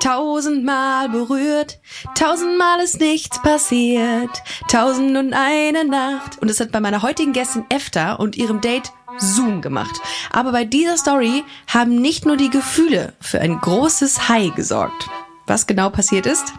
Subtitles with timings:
[0.00, 1.78] Tausendmal berührt,
[2.14, 4.30] tausendmal ist nichts passiert,
[4.70, 6.40] tausend und eine Nacht.
[6.40, 10.00] Und es hat bei meiner heutigen Gästin Efta und ihrem Date Zoom gemacht.
[10.30, 15.08] Aber bei dieser Story haben nicht nur die Gefühle für ein großes High gesorgt.
[15.46, 16.52] Was genau passiert ist,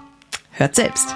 [0.52, 1.16] hört selbst.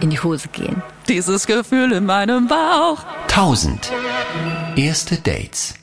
[0.00, 0.82] in die Hose gehen.
[1.08, 2.98] Dieses Gefühl in meinem Bauch.
[3.28, 3.92] 1000.
[4.76, 5.74] Erste Dates.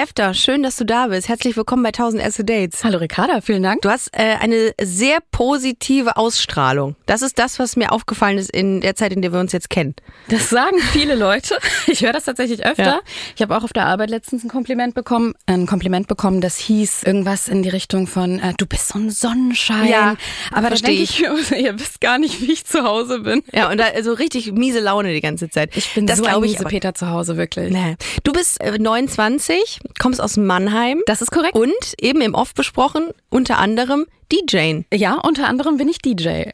[0.00, 1.26] Efta, schön, dass du da bist.
[1.28, 2.84] Herzlich willkommen bei 1000 erste Dates.
[2.84, 3.82] Hallo Ricarda, vielen Dank.
[3.82, 6.94] Du hast äh, eine sehr positive Ausstrahlung.
[7.06, 9.70] Das ist das, was mir aufgefallen ist in der Zeit, in der wir uns jetzt
[9.70, 9.96] kennen.
[10.28, 11.58] Das sagen viele Leute.
[11.90, 12.84] Ich höre das tatsächlich öfter.
[12.84, 13.00] Ja.
[13.34, 17.02] Ich habe auch auf der Arbeit letztens ein Kompliment bekommen, ein Kompliment bekommen, das hieß
[17.04, 19.88] irgendwas in die Richtung von äh, du bist so ein Sonnenschein.
[19.88, 20.16] Ja,
[20.52, 23.42] aber da denke ich, mir, ihr wisst gar nicht, wie ich zu Hause bin.
[23.54, 25.76] Ja, und da so richtig miese Laune die ganze Zeit.
[25.76, 26.60] Ich bin das so glaube ein ich.
[26.60, 27.72] aber- Peter zu Hause wirklich.
[27.72, 27.96] Nee.
[28.22, 31.02] Du bist äh, 29, kommst aus Mannheim.
[31.06, 31.54] Das ist korrekt.
[31.56, 34.80] Und eben im Off besprochen, unter anderem DJ.
[34.92, 36.50] Ja, unter anderem bin ich DJ.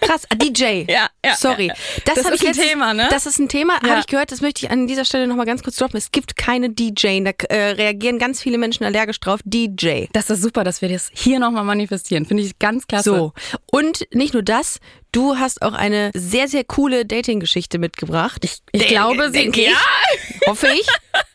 [0.00, 0.84] Krass, ah, DJ.
[0.88, 1.68] Ja, ja, Sorry.
[1.68, 1.74] ja.
[2.04, 3.06] Das, Das hab ist ein letztens- Thema, ne?
[3.10, 3.90] Das ist ein Thema, Ja.
[3.90, 4.30] habe ich gehört.
[4.30, 5.96] Das möchte ich an dieser Stelle nochmal ganz kurz droppen.
[5.96, 7.22] Es gibt keine DJ.
[7.24, 9.40] Da äh, reagieren ganz viele Menschen allergisch drauf.
[9.44, 10.04] DJ.
[10.12, 12.24] Das ist super, dass wir das hier nochmal manifestieren.
[12.26, 13.04] Finde ich ganz klasse.
[13.10, 13.32] So.
[13.72, 14.78] Und nicht nur das,
[15.16, 18.44] du hast auch eine sehr, sehr coole Dating-Geschichte mitgebracht.
[18.44, 19.74] Ich, Ich glaube, sie denke ich.
[20.46, 20.86] Hoffe ich.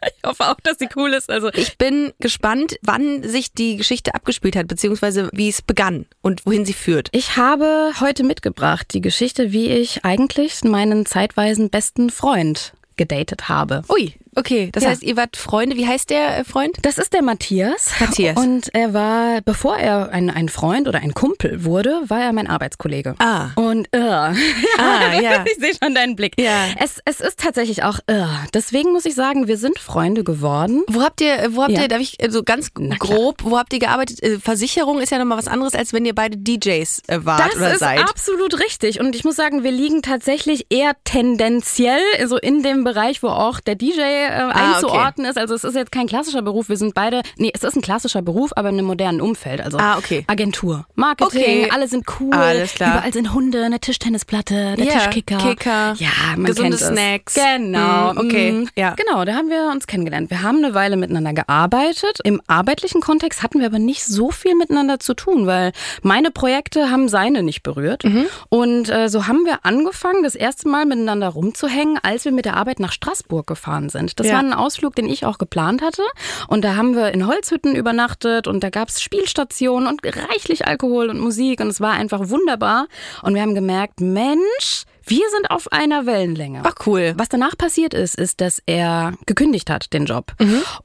[0.05, 1.29] Ich hoffe auch, dass sie cool ist.
[1.29, 6.45] Also Ich bin gespannt, wann sich die Geschichte abgespielt hat, beziehungsweise wie es begann und
[6.45, 7.09] wohin sie führt.
[7.11, 13.81] Ich habe heute mitgebracht die Geschichte, wie ich eigentlich meinen zeitweisen besten Freund gedatet habe.
[13.89, 14.69] Ui, okay.
[14.72, 14.90] Das Ja.
[14.90, 15.75] heißt, ihr wart Freunde.
[15.75, 16.78] Wie heißt der äh, Freund?
[16.81, 17.92] Das ist der Matthias.
[18.00, 18.38] Matthias.
[18.38, 22.47] Und er war, bevor er ein, ein Freund oder ein Kumpel wurde, war er mein
[22.47, 23.16] Arbeitskollege.
[23.19, 23.50] Ah.
[23.56, 24.34] Und äh, Ah,
[25.22, 25.46] ja.
[25.46, 26.34] ich sehe schon deinen Blick.
[26.40, 26.66] Ja.
[26.80, 28.24] Es, es ist tatsächlich auch äh.
[28.53, 30.84] Deswegen muss ich sagen, wir sind Freunde geworden.
[30.88, 31.81] Wo habt ihr, wo habt Ja.
[31.84, 34.19] ihr, darf ich so ganz grob, wo habt ihr gearbeitet?
[34.44, 37.80] Versicherung ist ja nochmal was anderes, als wenn ihr beide DJs wart Das oder ist
[37.80, 38.00] seid.
[38.00, 39.00] absolut richtig.
[39.00, 43.59] Und ich muss sagen, wir liegen tatsächlich eher tendenziell so in dem Bereich, wo auch
[43.59, 45.37] der DJ äh, Ah, einzuordnen ist.
[45.37, 46.69] Also es ist jetzt kein klassischer Beruf.
[46.69, 49.61] Wir sind beide, nee, es ist ein klassischer Beruf, aber in einem modernen Umfeld.
[49.61, 50.23] Also Ah, okay.
[50.27, 51.69] Agentur, Marketing, Okay.
[51.71, 52.33] alle sind cool.
[52.33, 52.97] Alles klar.
[52.97, 55.37] Überall sind Hunde, eine Tischtennisplatte, der Ja, Tischkicker.
[55.37, 56.87] Kicker, Ja, man gesunde kennt es.
[56.87, 57.33] Snacks.
[57.35, 58.13] Genau.
[58.13, 58.69] Mm, okay, mm.
[58.75, 58.93] ja.
[58.95, 60.29] Genau, da haben wir uns kennengelernt.
[60.29, 62.19] Wir haben eine Weile miteinander gearbeitet.
[62.23, 65.71] Im arbeitlichen Kontext hatten wir aber nicht so viel miteinander zu tun, weil
[66.01, 68.03] meine Projekte haben seine nicht berührt.
[68.03, 68.25] Mhm.
[68.49, 72.55] Und äh, so haben wir angefangen, das erste Mal miteinander rumzuhängen, als wir mit der
[72.57, 74.10] Arbeit nach Straßburg gefahren sind.
[74.16, 74.33] Das Ja.
[74.33, 76.03] war ein Ausflug, den ich auch geplant hatte.
[76.47, 81.19] Und da haben wir in Holzhütten übernachtet und da gab's Spielstationen und reichlich Alkohol und
[81.19, 82.88] Musik und es war einfach wunderbar.
[83.23, 86.61] Und wir haben gemerkt, Mensch, wir sind auf einer Wellenlänge.
[86.63, 87.13] Ach cool.
[87.17, 90.33] Was danach passiert ist, ist, dass er gekündigt hat, den Job.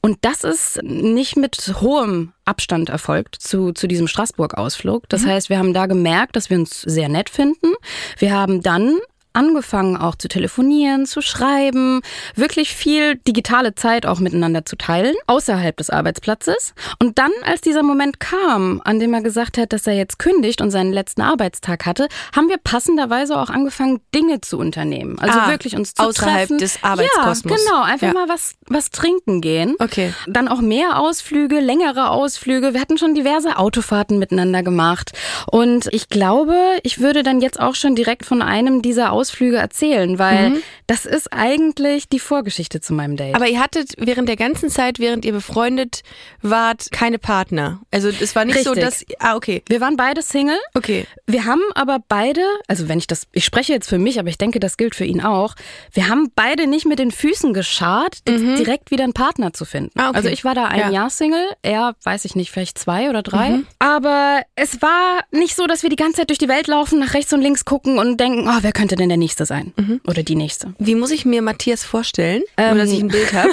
[0.01, 5.07] Und das ist nicht mit hohem Abstand erfolgt zu, zu diesem Straßburg-Ausflug.
[5.09, 7.73] Das heißt, wir haben da gemerkt, dass wir uns sehr nett finden.
[8.17, 8.97] Wir haben dann
[9.37, 12.01] angefangen auch zu telefonieren, zu schreiben,
[12.35, 16.73] wirklich viel digitale Zeit auch miteinander zu teilen, außerhalb des Arbeitsplatzes.
[16.99, 20.59] Und dann, als dieser Moment kam, an dem er gesagt hat, dass er jetzt kündigt
[20.61, 25.19] und seinen letzten Arbeitstag hatte, haben wir passenderweise auch angefangen, Dinge zu unternehmen.
[25.19, 26.57] Also Ah, wirklich uns zu außerhalb treffen.
[26.57, 27.51] des Arbeitskosmos.
[27.51, 28.13] Ja, genau, einfach Ja.
[28.13, 29.75] mal was, was trinken gehen.
[29.79, 30.13] Okay.
[30.25, 32.73] Dann auch mehr Ausflüge, längere Ausflüge.
[32.73, 35.11] Wir hatten schon diverse Autofahrten miteinander gemacht.
[35.51, 40.19] Und ich glaube, ich würde dann jetzt auch schon direkt von einem dieser Ausflüge erzählen,
[40.19, 40.61] weil Mhm.
[40.87, 43.35] das ist eigentlich die Vorgeschichte zu meinem Date.
[43.35, 46.01] Aber ihr hattet während der ganzen Zeit, während ihr befreundet
[46.41, 47.79] wart, keine Partner.
[47.91, 49.01] Also es war nicht so, dass.
[49.01, 49.15] Richtig.
[49.21, 49.63] Ah, okay.
[49.67, 50.57] wir waren beide Single.
[50.73, 51.05] Okay.
[51.25, 54.37] Wir haben aber beide, also wenn ich das, ich spreche jetzt für mich, aber ich
[54.37, 55.55] denke, das gilt für ihn auch.
[55.91, 59.91] Wir haben beide nicht mit den Füßen geschart, jetzt direkt wieder einen Partner zu finden.
[59.95, 60.01] Mhm.
[60.01, 60.17] Ah, okay.
[60.17, 60.87] Also ich war da ein Ja.
[60.87, 60.93] Mhm.
[60.93, 63.59] Jahr Single, er, weiß ich nicht, vielleicht zwei oder drei.
[63.79, 67.13] Aber es war nicht so, dass wir die ganze Zeit durch die Welt laufen, nach
[67.13, 69.73] rechts und links gucken und denken, oh, wer könnte denn der Nächste sein?
[69.77, 70.01] Mhm.
[70.07, 70.73] Oder die Nächste.
[70.79, 72.43] Wie muss ich mir Matthias vorstellen?
[72.57, 73.49] Nur, Ähm, dass ich ein Bild habe.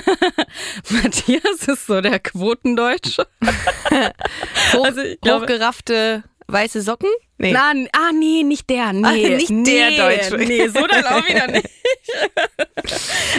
[0.91, 3.27] Matthias ist so der Quotendeutsche.
[4.73, 7.09] Hoch, Also glaube- hochgeraffte weiße Socken?
[7.37, 7.53] Nee.
[7.53, 8.93] Na, n- ah, nee, nicht der.
[8.93, 10.37] Nee, nicht nee, der Deutsche.
[10.37, 11.69] Nee, so dann auch wieder nicht.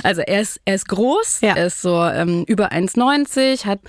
[0.04, 1.56] Also er ist, er ist groß, Ja.
[1.56, 3.80] er ist so ähm, über 1,90, hat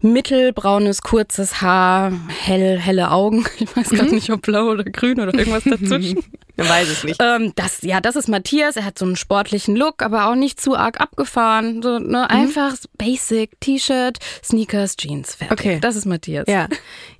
[0.00, 2.12] mittelbraunes, kurzes Haar,
[2.42, 3.44] hell, helle Augen.
[3.58, 6.22] Ich weiß gar nicht, ob blau oder grün oder irgendwas dazwischen.
[6.56, 7.20] Man weiß es nicht.
[7.22, 8.76] ähm, das, ja, das ist Matthias.
[8.76, 11.82] Er hat so einen sportlichen Look, aber auch nicht zu arg abgefahren.
[11.82, 12.10] So, Mhm.
[12.10, 15.34] ne, einfach basic T-Shirt, Sneakers, Jeans.
[15.34, 15.58] Fertig.
[15.58, 15.78] Okay.
[15.80, 16.44] Das ist Matthias.
[16.46, 16.68] Ja.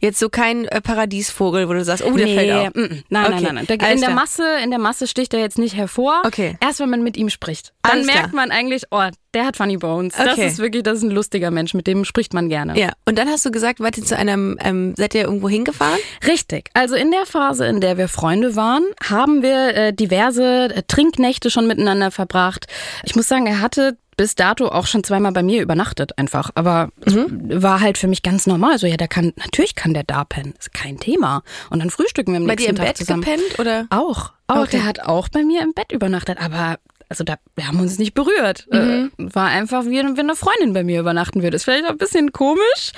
[0.00, 2.74] Jetzt so kein äh, Paradiesvogel, wo du sagst, oh, der nee, fällt auf.
[2.74, 3.02] mm, mm.
[3.08, 4.10] nein, Okay, nein, nein, alles in der klar.
[4.14, 6.22] Masse, in der Masse sticht er jetzt nicht hervor.
[6.24, 6.56] Okay.
[6.60, 8.34] Erst wenn man mit ihm spricht, dann Alles merkt klar.
[8.34, 9.02] man eigentlich, oh,
[9.34, 10.14] der hat funny bones.
[10.16, 10.46] Das Okay.
[10.46, 12.78] ist wirklich, das ist ein lustiger Mensch, mit dem spricht man gerne.
[12.78, 15.98] Ja, und dann hast du gesagt, wart ihr zu einem, ähm, seid ihr irgendwo hingefahren?
[16.26, 16.70] Richtig.
[16.74, 21.50] Also in der Phase, in der wir Freunde waren, haben wir äh, diverse äh, Trinknächte
[21.50, 22.66] schon miteinander verbracht.
[23.04, 26.90] Ich muss sagen, er hatte bis dato auch schon zweimal bei mir übernachtet einfach, aber
[27.00, 28.78] es war halt für mich ganz normal.
[28.78, 31.42] So ja, der kann natürlich kann der da pennen, ist kein Thema.
[31.70, 33.22] Und dann frühstucken wir am Bei dir nächsten im Tag Bett zusammen.
[33.22, 33.86] gepennt oder?
[33.90, 34.62] Auch, auch.
[34.62, 34.68] Okay.
[34.72, 36.78] Der hat auch bei mir im Bett übernachtet, aber
[37.14, 38.66] also da, wir haben uns nicht berührt.
[38.72, 39.12] Mhm.
[39.18, 41.54] Äh, war einfach wie wenn eine Freundin bei mir übernachten würde.
[41.54, 42.90] Ist vielleicht auch ein bisschen komisch,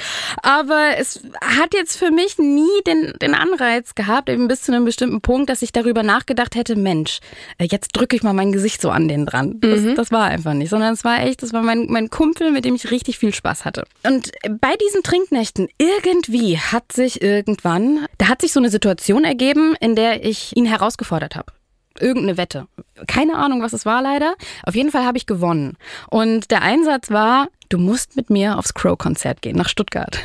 [0.42, 4.86] aber es hat jetzt für mich nie den, den Anreiz gehabt, eben bis zu einem
[4.86, 7.18] bestimmten Punkt, dass ich darüber nachgedacht hätte, Mensch,
[7.58, 9.60] äh, jetzt drücke ich mal mein Gesicht so an den dran.
[9.60, 9.94] Das, Mhm.
[9.96, 12.74] das war einfach nicht, sondern es war echt, das war mein, mein Kumpel, mit dem
[12.74, 13.84] ich richtig viel Spaß hatte.
[14.02, 19.74] Und bei diesen Trinknächten, irgendwie hat sich irgendwann, da hat sich so eine Situation ergeben,
[19.80, 21.52] in der ich ihn herausgefordert habe
[22.00, 22.66] irgendeine Wette.
[23.06, 24.34] Keine Ahnung, was es war leider.
[24.64, 25.76] Auf jeden Fall habe ich gewonnen.
[26.10, 30.18] Und der Einsatz war, du musst mit mir aufs Crow-Konzert gehen, nach Stuttgart.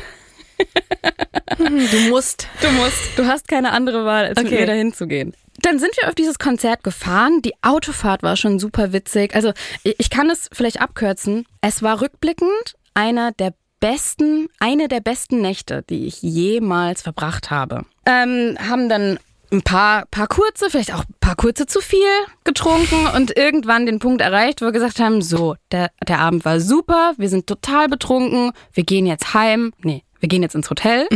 [1.58, 2.48] Du musst.
[2.60, 3.18] Du musst.
[3.18, 4.60] Du hast keine andere Wahl, als mit Okay.
[4.60, 5.34] mir dahin zu gehen.
[5.60, 7.42] Dann sind wir auf dieses Konzert gefahren.
[7.42, 9.34] Die Autofahrt war schon super witzig.
[9.34, 9.52] Also
[9.82, 11.44] ich ich kann es vielleicht abkürzen.
[11.60, 17.84] Es war rückblickend einer der besten, eine der besten Nächte, die ich jemals verbracht habe.
[18.06, 19.18] Ähm, haben dann
[19.52, 22.00] ein paar, paar kurze, vielleicht auch ein paar kurze zu viel
[22.44, 26.58] getrunken und irgendwann den Punkt erreicht, wo wir gesagt haben, so, der, der Abend war
[26.58, 29.72] super, wir sind total betrunken, wir gehen jetzt heim.
[29.82, 31.06] Nee, wir gehen jetzt ins Hotel.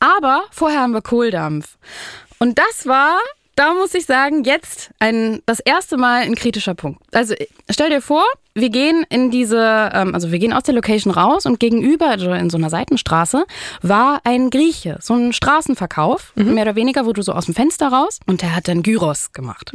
[0.00, 1.78] Aber vorher haben wir Kohldampf.
[2.38, 3.18] Und das war,
[3.56, 7.02] da muss ich sagen, jetzt ein, das erste Mal ein kritischer Punkt.
[7.14, 7.34] Also
[7.70, 8.24] stell dir vor,
[8.60, 12.32] wir gehen in diese, ähm, also wir gehen aus der Location raus und gegenüber, also
[12.32, 13.44] in so einer Seitenstraße,
[13.82, 17.88] war ein Grieche, so ein Straßenverkauf, mehr oder weniger, wo du so aus dem Fenster
[17.88, 19.72] raus und der hat dann Gyros gemacht.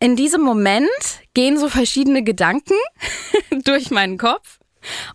[0.00, 0.88] In diesem Moment
[1.34, 2.74] gehen so verschiedene Gedanken
[3.64, 4.58] durch meinen Kopf.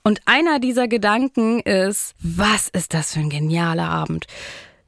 [0.04, 4.26] Und einer dieser Gedanken ist, was ist das für ein genialer Abend?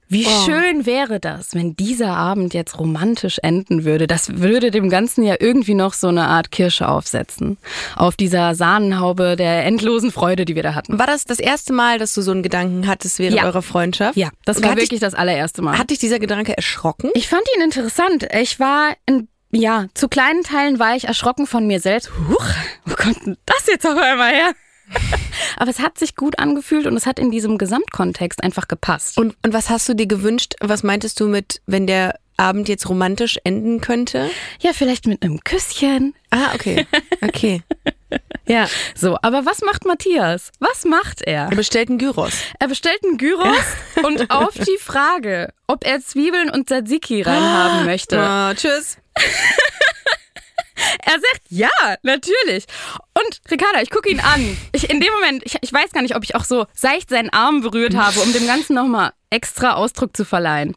[0.07, 4.05] Wie schön wäre das, wenn dieser Abend jetzt romantisch enden würde.
[4.07, 7.57] Das würde dem Ganzen ja irgendwie noch so eine Art Kirsche aufsetzen.
[7.95, 10.99] Auf dieser Sahnenhaube der endlosen Freude, die wir da hatten.
[10.99, 13.45] War das das erste Mal, dass du so einen Gedanken hattest während Ja.
[13.45, 14.15] eurer Freundschaft?
[14.17, 15.77] Ja, das war wirklich das allererste Mal.
[15.77, 17.09] Hat dich dieser Gedanke erschrocken?
[17.15, 18.27] Ich fand ihn interessant.
[18.39, 22.11] Ich war in, ja, zu kleinen Teilen war ich erschrocken von mir selbst.
[22.29, 22.45] Huch,
[22.85, 24.51] wo kommt denn das jetzt auf einmal her?
[25.57, 29.17] Aber es hat sich gut angefühlt und es hat in diesem Gesamtkontext einfach gepasst.
[29.17, 30.55] Und, und was hast du dir gewünscht?
[30.59, 34.29] Was meintest du mit, wenn der Abend jetzt romantisch enden könnte?
[34.59, 36.13] Ja, vielleicht mit einem Küsschen.
[36.29, 36.85] Ah, okay.
[37.21, 37.61] Okay.
[38.47, 38.67] Ja.
[38.93, 40.51] So, aber was macht Matthias?
[40.59, 41.47] Was macht er?
[41.49, 42.33] Er bestellt einen Gyros.
[42.59, 43.57] Er bestellt einen Gyros
[44.03, 48.19] und auf die Frage, ob er Zwiebeln und Tzatziki reinhaben möchte.
[48.19, 48.97] Ah, tschüss.
[51.03, 51.69] Er sagt ja,
[52.03, 52.65] natürlich.
[53.13, 54.57] Und Ricarda, ich gucke ihn an.
[54.71, 57.29] Ich, in dem Moment, ich, ich weiß gar nicht, ob ich auch so seicht seinen
[57.29, 60.75] Arm berührt habe, um dem Ganzen nochmal extra Ausdruck zu verleihen.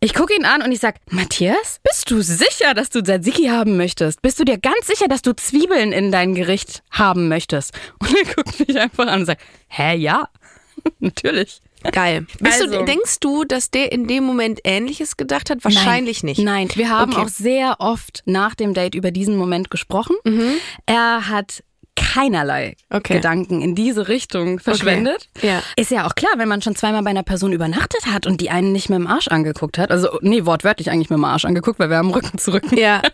[0.00, 3.76] Ich gucke ihn an und ich sag, Matthias, bist du sicher, dass du Tzatziki haben
[3.76, 4.20] möchtest?
[4.20, 7.72] Bist du dir ganz sicher, dass du Zwiebeln in dein Gericht haben möchtest?
[7.98, 10.28] Und er guckt mich einfach an und sagt, hä, ja,
[10.98, 11.60] natürlich.
[11.92, 12.26] Geil.
[12.42, 15.64] Also- du, denkst du, dass der in dem Moment Ähnliches gedacht hat?
[15.64, 16.28] Wahrscheinlich Nein.
[16.30, 16.40] nicht.
[16.44, 17.22] Nein, wir haben Okay.
[17.22, 20.16] auch sehr oft nach dem Date über diesen Moment gesprochen.
[20.86, 21.62] Er hat
[21.96, 23.14] keinerlei Okay.
[23.14, 25.28] Gedanken in diese Richtung verschwendet.
[25.42, 25.62] Ja.
[25.76, 28.50] Ist ja auch klar, wenn man schon zweimal bei einer Person übernachtet hat und die
[28.50, 29.90] einen nicht mit dem Arsch angeguckt hat.
[29.90, 32.76] Also, nee, wortwörtlich eigentlich mit dem Arsch angeguckt, weil wir haben Rücken zu Rücken.
[32.78, 33.02] Ja.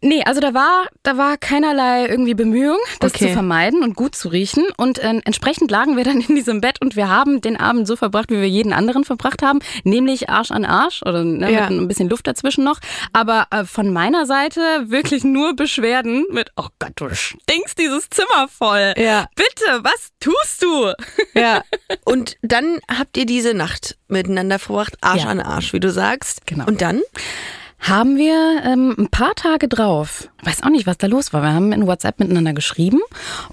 [0.00, 3.26] Nee, also da war, da war keinerlei irgendwie Bemühung, das Okay.
[3.26, 4.64] zu vermeiden und gut zu riechen.
[4.76, 7.96] Und äh, entsprechend lagen wir dann in diesem Bett und wir haben den Abend so
[7.96, 11.68] verbracht, wie wir jeden anderen verbracht haben, nämlich Arsch an Arsch oder ne, Ja.
[11.68, 12.78] mit ein bisschen Luft dazwischen noch.
[13.12, 18.48] Aber äh, von meiner Seite wirklich nur Beschwerden mit, oh Gott, du stinkst dieses Zimmer
[18.48, 18.94] voll.
[18.96, 19.26] Ja.
[19.34, 20.92] Bitte, was tust du?
[21.38, 21.62] Ja.
[22.04, 25.28] Und dann habt ihr diese Nacht miteinander verbracht, Arsch Ja.
[25.28, 26.46] an Arsch, wie du sagst.
[26.46, 26.66] Genau.
[26.66, 27.00] Und dann?
[27.82, 31.40] haben wir ähm, ein paar Tage drauf, weiß auch nicht, was da los war.
[31.40, 33.00] Wir haben in WhatsApp miteinander geschrieben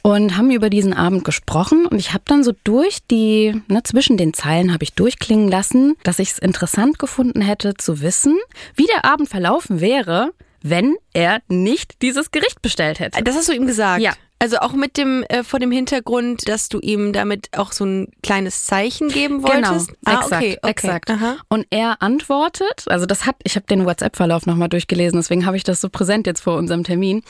[0.01, 1.85] und haben über diesen Abend gesprochen.
[1.85, 5.95] Und ich habe dann so durch die, ne, zwischen den Zeilen habe ich durchklingen lassen,
[6.03, 8.37] dass ich es interessant gefunden hätte zu wissen,
[8.75, 10.33] wie der Abend verlaufen wäre,
[10.69, 13.23] wenn er nicht dieses Gericht bestellt hätte.
[13.23, 14.01] Das hast du ihm gesagt?
[14.01, 14.13] Ja.
[14.39, 18.11] Also auch mit dem äh, vor dem Hintergrund, dass du ihm damit auch so ein
[18.21, 19.87] kleines Zeichen geben wolltest.
[19.87, 20.69] Genau, ah, exakt, okay, okay.
[20.69, 21.09] exakt.
[21.09, 21.37] Aha.
[21.49, 25.63] Und er antwortet, also das hat, ich habe den WhatsApp-Verlauf nochmal durchgelesen, deswegen habe ich
[25.63, 27.23] das so präsent jetzt vor unserem Termin.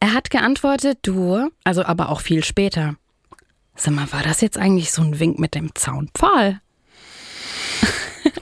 [0.00, 2.96] Er hat geantwortet, du, also aber auch viel später.
[3.76, 6.60] Sag mal, war das jetzt eigentlich so ein Wink mit dem Zaunpfahl?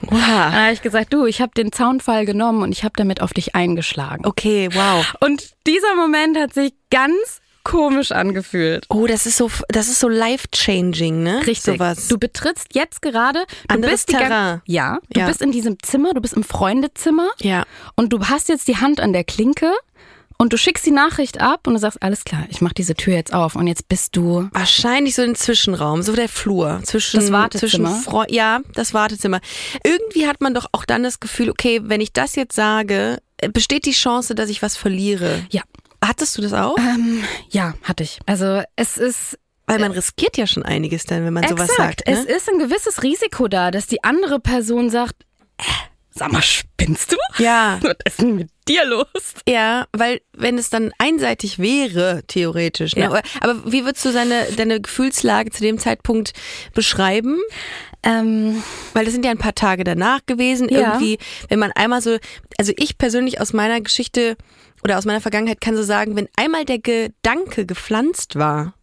[0.09, 0.19] Wow.
[0.19, 3.33] Dann habe ich gesagt, du, ich habe den Zaunpfahl genommen und ich habe damit auf
[3.33, 4.25] dich eingeschlagen.
[4.25, 5.05] Okay, wow.
[5.21, 8.85] Und dieser Moment hat sich ganz komisch angefühlt.
[8.87, 11.39] Oh, das ist so, das ist so life changing, ne?
[11.45, 11.75] Richtig.
[11.75, 12.07] Sowas.
[12.07, 14.61] Du betrittst jetzt gerade, du Anderes bist Terrain.
[14.65, 15.27] ja, du Ja.
[15.27, 17.65] bist in diesem Zimmer, du bist im Freundezimmer ja.
[17.97, 19.73] und du hast jetzt die Hand an der Klinke
[20.37, 23.13] und du schickst die Nachricht ab und du sagst, alles klar, ich mach diese Tür
[23.15, 26.79] jetzt auf und jetzt bist du Wahrscheinlich so ein Zwischenraum, so der Flur.
[26.83, 28.01] Zwischen, Das Wartezimmer?
[28.03, 29.39] Zwischen ja, das Wartezimmer.
[29.83, 33.49] Irgendwie hat man doch auch dann das Gefühl, okay, wenn ich das jetzt sage, äh,
[33.49, 35.45] besteht die Chance, dass ich was verliere.
[35.51, 35.61] ja,
[36.05, 36.77] Hattest du das auch?
[36.77, 38.19] ähm, ja, hatte ich.
[38.27, 42.07] Also es ist Weil man riskiert ja schon einiges dann, wenn man sowas exakt, sagt.
[42.07, 42.13] Ne?
[42.13, 45.15] es ist ein gewisses Risiko da, dass die andere Person sagt,
[45.57, 45.63] äh,
[46.17, 47.17] sag mal, spinnst du?
[47.37, 49.07] ja, Was ist denn mit dir los?
[49.47, 52.95] ja, weil wenn es dann einseitig wäre, theoretisch.
[52.95, 53.03] Ne?
[53.03, 53.07] Ja.
[53.09, 56.33] Aber, aber wie würdest du seine, deine Gefühlslage zu dem Zeitpunkt
[56.73, 57.39] beschreiben?
[58.03, 60.69] Ähm, Weil das sind ja ein paar Tage danach gewesen.
[60.69, 60.79] Ja.
[60.79, 61.17] Irgendwie,
[61.49, 62.17] wenn man einmal so,
[62.57, 64.37] also ich persönlich aus meiner Geschichte
[64.83, 68.73] oder aus meiner Vergangenheit kann so sagen, wenn einmal der Gedanke gepflanzt war,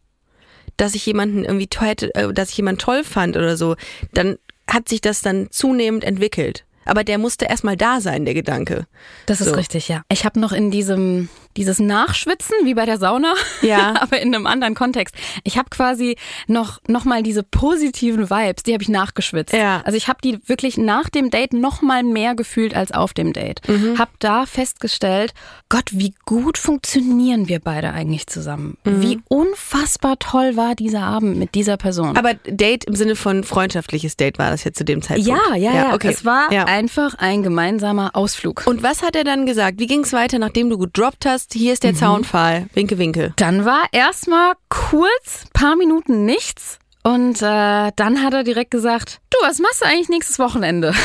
[0.76, 3.76] dass ich jemanden irgendwie toll hätte, äh, dass ich jemanden toll fand oder so,
[4.12, 4.38] dann
[4.68, 6.64] hat sich das dann zunehmend entwickelt.
[6.84, 8.86] Aber der musste erstmal da sein, der Gedanke.
[9.26, 9.54] Das ist So.
[9.54, 10.02] richtig, ja.
[10.10, 13.94] Ich habe noch in diesem dieses Nachschwitzen wie bei der Sauna, Ja.
[14.00, 15.14] aber in einem anderen Kontext.
[15.44, 19.52] Ich habe quasi noch noch mal diese positiven Vibes, die habe ich nachgeschwitzt.
[19.54, 19.82] Ja.
[19.84, 23.32] Also ich habe die wirklich nach dem Date noch mal mehr gefühlt als auf dem
[23.32, 23.60] Date.
[23.68, 23.98] Mhm.
[23.98, 25.32] Hab da festgestellt,
[25.68, 28.76] Gott, wie gut funktionieren wir beide eigentlich zusammen.
[28.84, 32.10] Wie unfassbar toll war dieser Abend mit dieser Person.
[32.10, 32.16] Mhm.
[32.16, 35.28] Aber Date im Sinne von freundschaftliches Date war das jetzt zu dem Zeitpunkt.
[35.28, 36.10] ja, ja, ja, okay.
[36.12, 36.64] Es war ja.
[36.64, 38.64] einfach ein gemeinsamer Ausflug.
[38.66, 39.78] Und was hat er dann gesagt?
[39.80, 41.43] Wie ging es weiter, nachdem du gedroppt hast?
[41.52, 42.66] Hier ist der Zaunpfahl.
[42.74, 43.32] Winke, winke.
[43.36, 46.78] Dann war erstmal kurz, paar Minuten nichts.
[47.02, 50.94] Und äh, dann hat er direkt gesagt, du, was machst du eigentlich nächstes Wochenende?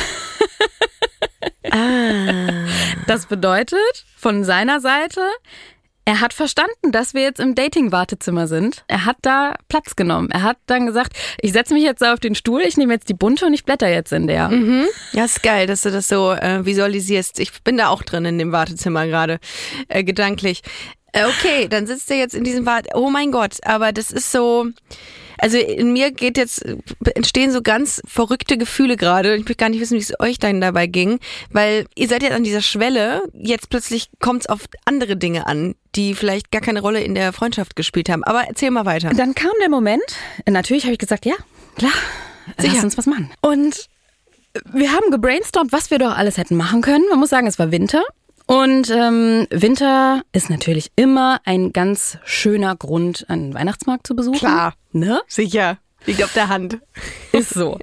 [3.08, 5.22] Das bedeutet, von seiner Seite,
[6.10, 8.84] er hat verstanden, dass wir jetzt im Dating-Wartezimmer sind.
[8.88, 10.32] Er hat da Platz genommen.
[10.32, 13.14] Er hat dann gesagt, ich setze mich jetzt auf den Stuhl, ich nehme jetzt die
[13.14, 14.50] bunte und ich blätter jetzt in der.
[15.12, 17.40] Ja, ist geil, dass du das so äh, visualisierst.
[17.40, 19.38] Ich bin da auch drin in dem Wartezimmer gerade,
[19.88, 20.64] äh, gedanklich.
[21.12, 22.88] Äh, okay, dann sitzt er jetzt in diesem Wart.
[22.96, 24.66] Oh mein Gott, aber das ist so.
[25.40, 26.64] Also in mir geht jetzt,
[27.16, 29.36] entstehen so ganz verrückte Gefühle gerade.
[29.36, 31.20] Ich will gar nicht wissen, wie es euch dann dabei ging,
[31.52, 33.24] weil ihr seid jetzt an dieser Schwelle.
[33.34, 37.34] Jetzt plötzlich kommt es auf andere Dinge an, die vielleicht gar keine Rolle in der
[37.34, 38.24] Freundschaft gespielt haben.
[38.24, 39.10] Aber erzähl mal weiter.
[39.10, 40.04] Dann kam der Moment,
[40.48, 41.36] natürlich habe ich gesagt, ja,
[41.78, 41.92] klar,
[42.58, 42.74] Sicher.
[42.76, 43.32] lass uns was machen.
[43.42, 43.88] Und
[44.72, 47.06] wir haben gebrainstormt, was wir doch alles hätten machen können.
[47.10, 48.04] Man muss sagen, es war Winter.
[48.50, 54.40] Und ähm, Winter ist natürlich immer ein ganz schöner Grund, einen Weihnachtsmarkt zu besuchen.
[54.40, 54.74] Klar.
[54.92, 55.22] Ne?
[55.28, 55.78] Sicher.
[56.08, 56.80] Liegt auf der Hand.
[57.32, 57.74] Ist so.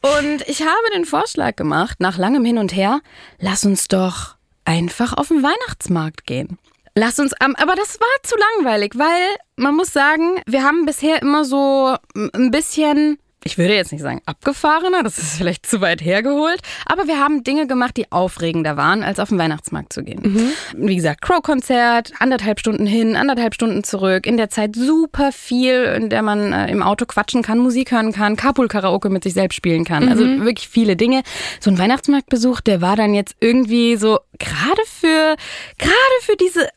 [0.00, 3.02] Und ich habe den Vorschlag gemacht, nach langem Hin und Her,
[3.38, 6.56] lass uns doch einfach auf den Weihnachtsmarkt gehen.
[6.94, 11.20] Lass uns am, aber das war zu langweilig, weil man muss sagen, wir haben bisher
[11.20, 16.02] immer so ein bisschen, ich würde jetzt nicht sagen abgefahrener, das ist vielleicht zu weit
[16.02, 20.52] hergeholt, aber wir haben Dinge gemacht, die aufregender waren, als auf den Weihnachtsmarkt zu gehen.
[20.76, 26.08] Wie gesagt, Crow-Konzert, anderthalb Stunden hin, anderthalb Stunden zurück, in der Zeit super viel, in
[26.08, 29.84] der man äh, im Auto quatschen kann, Musik hören kann, Carpool-Karaoke mit sich selbst spielen
[29.84, 30.08] kann.
[30.08, 31.22] Also wirklich viele Dinge.
[31.60, 35.36] So ein Weihnachtsmarktbesuch, der war dann jetzt irgendwie so gerade für,
[35.78, 36.68] gerade für diese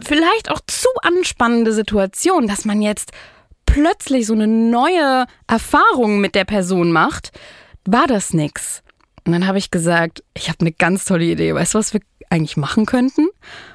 [0.00, 3.12] vielleicht auch zu anspannende Situation, dass man jetzt
[3.72, 7.30] plötzlich so eine neue Erfahrung mit der Person macht,
[7.84, 8.82] war das nix.
[9.24, 11.54] Und dann habe ich gesagt, ich habe eine ganz tolle Idee.
[11.54, 12.00] Weißt du, was wir
[12.30, 13.28] eigentlich machen könnten?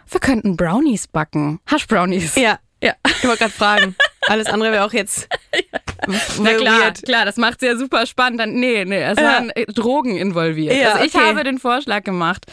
[0.10, 1.60] Wir könnten Brownies backen.
[1.66, 2.36] Hash-Brownies.
[2.36, 2.60] Ja.
[2.84, 2.94] Ja.
[3.06, 3.96] Ich wollte gerade fragen.
[4.28, 5.28] Alles andere wäre auch jetzt.
[6.40, 7.02] Na klar, weird.
[7.04, 8.40] klar, das macht's ja super spannend.
[8.40, 9.24] Dann, nee, nee, es Ja.
[9.26, 10.76] waren äh, Drogen involviert.
[10.76, 11.26] Ja, also ich okay.
[11.26, 12.46] habe den Vorschlag gemacht.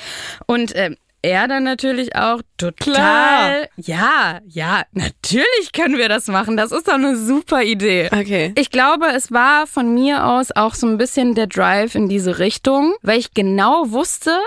[0.47, 2.75] Und ähm, er dann natürlich auch total.
[2.77, 3.69] Klar.
[3.77, 6.57] Ja, ja, natürlich können wir das machen.
[6.57, 8.11] Das ist doch eine super Idee.
[8.13, 8.53] Okay.
[8.57, 12.39] Ich glaube, es war von mir aus auch so ein bisschen der Drive in diese
[12.39, 14.39] Richtung, weil ich genau wusste,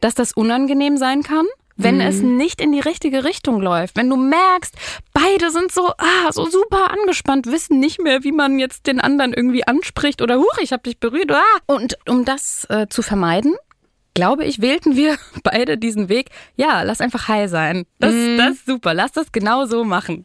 [0.00, 1.46] dass das unangenehm sein kann,
[1.76, 3.96] wenn es nicht in die richtige Richtung läuft.
[3.96, 4.74] Wenn du merkst,
[5.12, 9.32] beide sind so, ah, so super angespannt, wissen nicht mehr, wie man jetzt den anderen
[9.32, 11.30] irgendwie anspricht oder huch, ich hab dich berührt.
[11.30, 11.42] Ah.
[11.66, 13.54] Und um das äh, zu vermeiden,
[14.14, 16.30] glaube ich, wählten wir beide diesen Weg.
[16.56, 17.84] Ja, lass einfach high sein.
[17.98, 18.94] Das, das ist super.
[18.94, 20.24] Lass das genau so machen.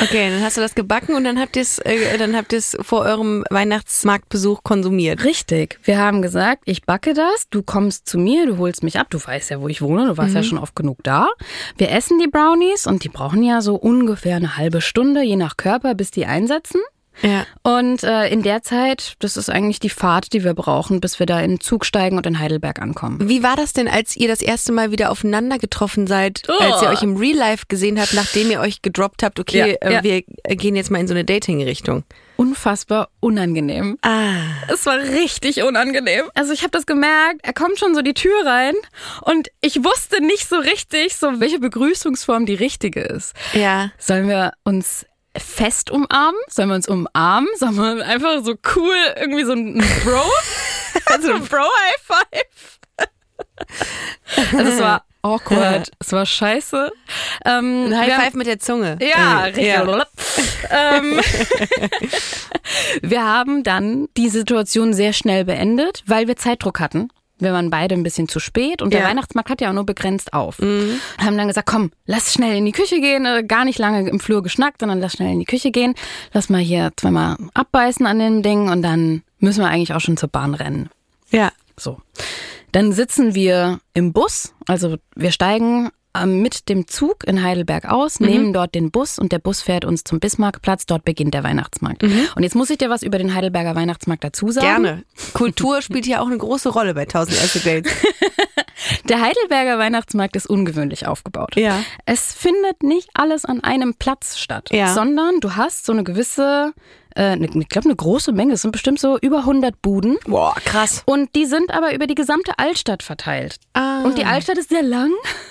[0.00, 2.58] Okay, dann hast du das gebacken und dann habt ihr es äh, dann habt ihr
[2.58, 5.24] es vor eurem Weihnachtsmarktbesuch konsumiert.
[5.24, 5.78] Richtig.
[5.84, 9.18] Wir haben gesagt, ich backe das, du kommst zu mir, du holst mich ab, du
[9.22, 11.28] weißt ja, wo ich wohne, du warst ja schon oft genug da.
[11.76, 15.58] Wir essen die Brownies und die brauchen ja so ungefähr eine halbe Stunde, je nach
[15.58, 16.80] Körper, bis die einsetzen.
[17.20, 17.44] Ja.
[17.62, 21.26] Und äh, in der Zeit, das ist eigentlich die Fahrt, die wir brauchen, bis wir
[21.26, 23.28] da in den Zug steigen und in Heidelberg ankommen.
[23.28, 26.52] Wie war das denn, als ihr das erste Mal wieder aufeinander getroffen seid, Oh.
[26.62, 29.88] als ihr euch im Real Life gesehen habt, nachdem ihr euch gedroppt habt, okay, Ja,
[29.88, 30.02] äh, ja.
[30.02, 30.22] wir
[30.56, 32.04] gehen jetzt mal in so eine Dating-Richtung?
[32.36, 33.98] Unfassbar unangenehm.
[34.02, 34.32] Ah.
[34.72, 36.24] Es war richtig unangenehm.
[36.34, 38.74] Also ich habe das gemerkt, er kommt schon so die Tür rein
[39.20, 43.34] und ich wusste nicht so richtig, so welche Begrüßungsform die richtige ist.
[43.52, 43.92] Ja.
[43.98, 46.40] Sollen wir uns fest umarmen?
[46.48, 47.48] Sollen wir uns umarmen?
[47.56, 50.22] Sollen wir einfach so cool irgendwie so ein Bro?
[51.06, 52.78] also ein Bro-High Five?
[54.56, 56.90] also es war awkward, es war scheiße.
[57.44, 58.98] Ähm, Ein High wir haben- Five mit der Zunge.
[59.00, 59.64] ja, Äh, richtig.
[60.70, 61.20] ähm,
[63.02, 67.08] wir haben dann die Situation sehr schnell beendet, weil wir Zeitdruck hatten.
[67.42, 69.08] Wir waren beide ein bisschen zu spät und der Ja.
[69.08, 70.58] Weihnachtsmarkt hat ja auch nur begrenzt auf.
[70.58, 74.20] Haben dann gesagt, komm, lass schnell in die Küche gehen, äh, gar nicht lange im
[74.20, 75.94] Flur geschnackt, sondern lass schnell in die Küche gehen,
[76.32, 80.16] lass mal hier zweimal abbeißen an dem Ding und dann müssen wir eigentlich auch schon
[80.16, 80.88] zur Bahn rennen.
[81.30, 81.50] Ja.
[81.76, 81.98] So.
[82.72, 85.90] Dann sitzen wir im Bus, also wir steigen
[86.26, 88.26] mit dem Zug in Heidelberg aus, Mhm.
[88.26, 92.02] nehmen dort den Bus und der Bus fährt uns zum Bismarckplatz, dort beginnt der Weihnachtsmarkt.
[92.04, 94.66] Und jetzt muss ich dir was über den Heidelberger Weihnachtsmarkt dazu sagen.
[94.66, 94.84] Mhm.
[94.84, 95.04] Gerne.
[95.32, 97.92] Kultur spielt hier auch eine große Rolle bei 1000 erste Dates.
[99.08, 101.54] Der Heidelberger Weihnachtsmarkt ist ungewöhnlich aufgebaut.
[101.56, 101.78] Ja.
[102.04, 104.92] Es findet nicht alles an einem Platz statt, Ja.
[104.92, 106.72] sondern du hast so eine gewisse,
[107.14, 110.18] äh, eine, ich glaube eine große Menge, es sind bestimmt so über 100 Buden.
[110.24, 111.02] Boah, krass.
[111.06, 113.56] Und die sind aber über die gesamte Altstadt verteilt.
[113.74, 114.02] Ah.
[114.02, 115.10] Und die Altstadt ist sehr lang.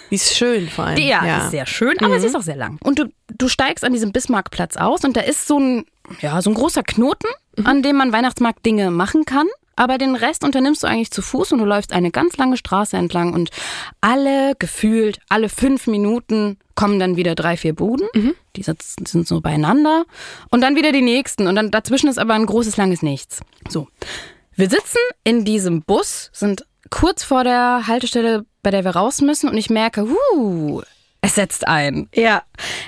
[0.10, 0.96] Die ist schön vor allem.
[0.96, 2.77] Die, ja, die ist sehr schön, aber sie ist auch sehr lang.
[2.84, 3.06] Und du,
[3.38, 5.86] du steigst an diesem Bismarckplatz aus und da ist so ein,
[6.22, 7.27] ja, so ein großer Knoten,
[7.63, 9.48] an dem man Weihnachtsmarktdinge machen kann.
[9.75, 12.97] Aber den Rest unternimmst du eigentlich zu Fuß und du läufst eine ganz lange Straße
[12.97, 13.49] entlang und
[14.01, 18.07] alle gefühlt, alle fünf Minuten kommen dann wieder drei, vier Buden.
[18.55, 20.05] Die sitzen, sind so beieinander.
[20.49, 21.47] Und dann wieder die nächsten.
[21.47, 23.41] Und dann dazwischen ist aber ein großes, langes Nichts.
[23.69, 23.88] So.
[24.55, 29.49] Wir sitzen in diesem Bus, sind kurz vor der Haltestelle, bei der wir raus müssen
[29.49, 30.05] und ich merke,
[30.36, 30.81] uh,
[31.21, 32.10] es setzt ein.
[32.15, 32.41] Ja.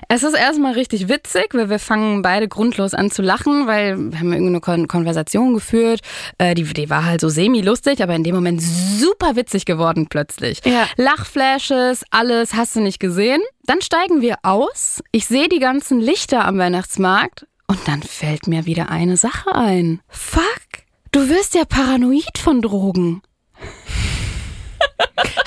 [0.09, 4.19] Es ist erstmal richtig witzig, weil wir fangen beide grundlos an zu lachen, weil wir
[4.19, 6.01] haben irgendeine Kon Konversation geführt.
[6.39, 10.61] Äh, die, die war halt so semi-lustig, aber in dem Moment super witzig geworden plötzlich.
[10.65, 10.87] Ja.
[10.97, 13.41] Lachflashes, alles, hast du nicht gesehen.
[13.65, 15.03] Dann steigen wir aus.
[15.11, 20.01] Ich sehe die ganzen Lichter am Weihnachtsmarkt und dann fällt mir wieder eine Sache ein.
[20.07, 23.21] Fuck, du wirst ja paranoid von Drogen.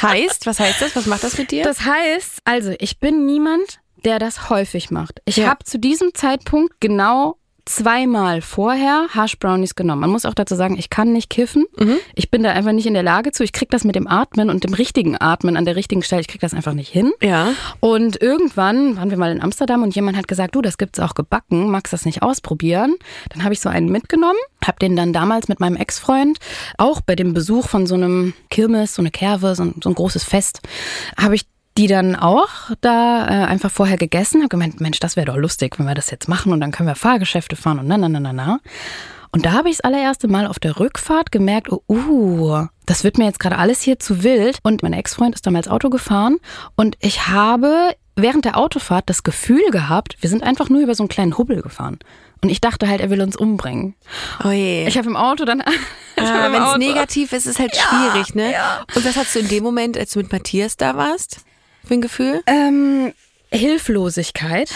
[0.02, 0.94] Heißt, was heißt das?
[0.96, 1.64] Was macht das mit dir?
[1.64, 5.20] Das heißt, also ich bin niemand, der das häufig macht.
[5.24, 5.48] Ich Ja.
[5.48, 10.00] habe zu diesem Zeitpunkt genau zweimal vorher Hash Brownies genommen.
[10.00, 11.66] Man muss auch dazu sagen, ich kann nicht kiffen.
[12.14, 13.42] Ich bin da einfach nicht in der Lage zu.
[13.44, 16.20] Ich krieg das mit dem Atmen und dem richtigen Atmen an der richtigen Stelle.
[16.20, 17.12] Ich krieg das einfach nicht hin.
[17.20, 17.52] ja.
[17.80, 21.14] Und irgendwann waren wir mal in Amsterdam und jemand hat gesagt, du, das gibt's auch
[21.14, 22.94] gebacken, magst das nicht ausprobieren?
[23.30, 26.38] Dann habe ich so einen mitgenommen, habe den dann damals mit meinem Ex-Freund,
[26.78, 29.94] auch bei dem Besuch von so einem Kirmes, so eine Kerwe, so ein, so ein
[29.94, 30.60] großes Fest,
[31.18, 31.42] habe ich
[31.76, 32.48] die dann auch
[32.80, 36.10] da äh, einfach vorher gegessen, habe gemeint, Mensch, das wäre doch lustig, wenn wir das
[36.10, 38.60] jetzt machen und dann können wir Fahrgeschäfte fahren und na, na, na, na, na.
[39.32, 43.18] Und da habe ich das allererste Mal auf der Rückfahrt gemerkt, oh, uh, das wird
[43.18, 44.60] mir jetzt gerade alles hier zu wild.
[44.62, 46.38] Und mein Ex-Freund ist damals Auto gefahren
[46.76, 51.02] und ich habe während der Autofahrt das Gefühl gehabt, wir sind einfach nur über so
[51.02, 51.98] einen kleinen Hubbel gefahren.
[52.42, 53.94] Und ich dachte halt, er will uns umbringen.
[54.44, 54.86] Oh je.
[54.86, 55.60] Ich habe im Auto dann.
[56.16, 58.54] ah, Wenn es negativ ist, ist es halt schwierig, ne?
[58.94, 61.40] Und was hast du in dem Moment, als du mit Matthias da warst,
[61.86, 62.42] für ein Gefühl?
[62.46, 63.12] Ähm,
[63.52, 64.70] Hilflosigkeit.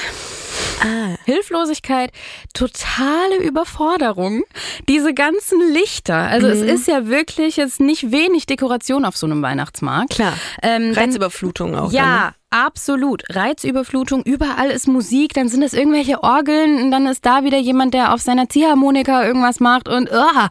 [0.82, 1.14] Ah.
[1.26, 2.10] Hilflosigkeit,
[2.54, 4.42] totale Überforderung.
[4.88, 6.16] Diese ganzen Lichter.
[6.16, 6.52] Also Mhm.
[6.54, 10.10] es ist ja wirklich jetzt nicht wenig Dekoration auf so einem Weihnachtsmarkt.
[10.14, 10.32] Klar.
[10.62, 11.92] Ähm, dann- Reizüberflutung auch.
[11.92, 13.22] Ja, absolut.
[13.28, 17.92] Reizüberflutung, überall ist Musik, dann sind es irgendwelche Orgeln und dann ist da wieder jemand,
[17.92, 20.48] der auf seiner Ziehharmonika irgendwas macht und ah.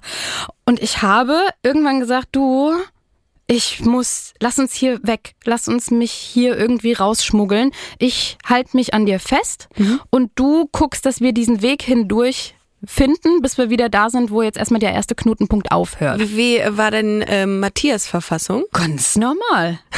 [0.65, 2.73] Und ich habe irgendwann gesagt, du,
[3.51, 7.71] ich muss, lass uns hier weg, lass uns mich hier irgendwie rausschmuggeln.
[7.97, 9.69] Ich halte mich an dir fest
[10.11, 12.53] und du guckst, dass wir diesen Weg hindurch
[12.85, 16.19] finden, bis wir wieder da sind, wo jetzt erstmal der erste Knotenpunkt aufhört.
[16.19, 18.63] Wie war denn ähm, Matthias Verfassung?
[18.73, 19.79] Ganz normal.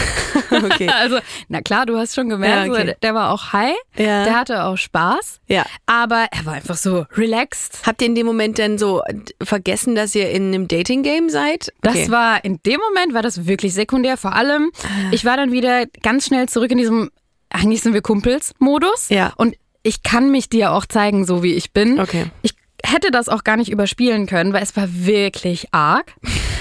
[0.49, 0.89] Okay.
[0.97, 2.85] Also, na klar, du hast schon gemerkt, Ja, okay.
[2.85, 4.23] der, der war auch high, Ja.
[4.23, 5.65] der hatte auch Spaß, Ja.
[5.85, 7.79] aber er war einfach so relaxed.
[7.85, 9.01] Habt ihr in dem Moment dann so
[9.43, 11.73] vergessen, dass ihr in einem Dating-Game seid?
[11.81, 12.11] Das Okay.
[12.11, 14.15] war, in dem Moment war das wirklich sekundär.
[14.15, 14.71] Vor allem,
[15.11, 17.11] ich war dann wieder ganz schnell zurück in diesem,
[17.49, 19.09] eigentlich sind wir Kumpels-Modus.
[19.09, 19.33] Ja.
[19.35, 21.99] Und ich kann mich dir auch zeigen, so wie ich bin.
[21.99, 22.27] Okay.
[22.41, 26.13] Ich hätte das auch gar nicht überspielen können, weil es war wirklich arg.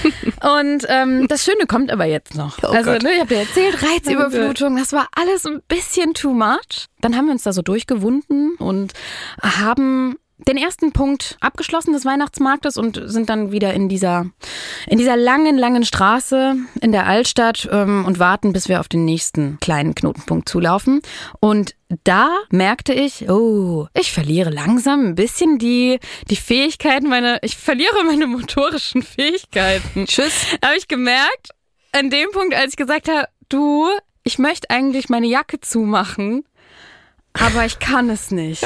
[0.59, 2.57] Und ähm, das Schöne kommt aber jetzt noch.
[2.63, 3.03] Oh also, Gott.
[3.03, 6.87] ne, ich habe dir erzählt, Reizüberflutung, das war alles ein bisschen too much.
[7.01, 8.93] Dann haben wir uns da so durchgewunden und
[9.41, 14.25] haben den ersten Punkt abgeschlossen des Weihnachtsmarktes und sind dann wieder in dieser,
[14.87, 19.05] in dieser langen, langen Straße in der Altstadt ähm, und warten, bis wir auf den
[19.05, 21.01] nächsten kleinen Knotenpunkt zulaufen.
[21.39, 25.99] Und da merkte ich, oh, ich verliere langsam ein bisschen die,
[26.29, 30.05] die Fähigkeiten, meine, ich verliere meine motorischen Fähigkeiten.
[30.05, 30.45] Tschüss.
[30.63, 31.49] Habe ich gemerkt,
[31.91, 33.87] an dem Punkt, als ich gesagt habe, du,
[34.23, 36.45] ich möchte eigentlich meine Jacke zumachen.
[37.33, 38.63] Aber ich kann es nicht.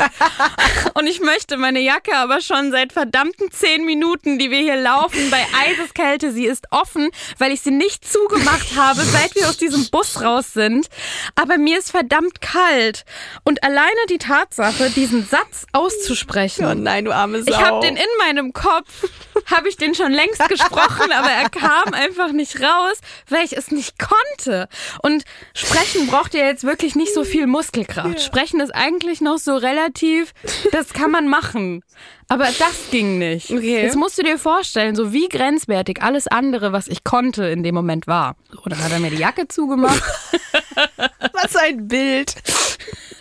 [0.95, 5.29] Und ich möchte meine Jacke aber schon seit verdammten zehn Minuten, die wir hier laufen,
[5.29, 6.31] bei Eiseskälte.
[6.31, 10.53] Sie ist offen, weil ich sie nicht zugemacht habe, seit wir aus diesem Bus raus
[10.53, 10.87] sind.
[11.35, 13.05] Aber mir ist verdammt kalt.
[13.43, 16.65] Und alleine die Tatsache, diesen Satz auszusprechen.
[16.65, 17.51] Oh nein, du arme Sau.
[17.51, 19.05] Ich habe den in meinem Kopf,
[19.47, 22.97] habe ich den schon längst gesprochen, aber er kam einfach nicht raus,
[23.29, 24.67] weil ich es nicht konnte.
[25.01, 28.21] Und sprechen braucht ja jetzt wirklich nicht so viel Muskelkraft.
[28.21, 30.33] Sprechen ist eigentlich noch so relativ,
[30.71, 31.83] das kann man machen.
[32.27, 33.51] Aber das ging nicht.
[33.51, 33.83] Okay.
[33.83, 37.75] Jetzt musst du dir vorstellen, so wie grenzwertig alles andere, was ich konnte in dem
[37.75, 38.35] Moment war.
[38.51, 40.01] So, dann hat er mir die Jacke zugemacht,
[41.33, 42.33] Was ein Bild.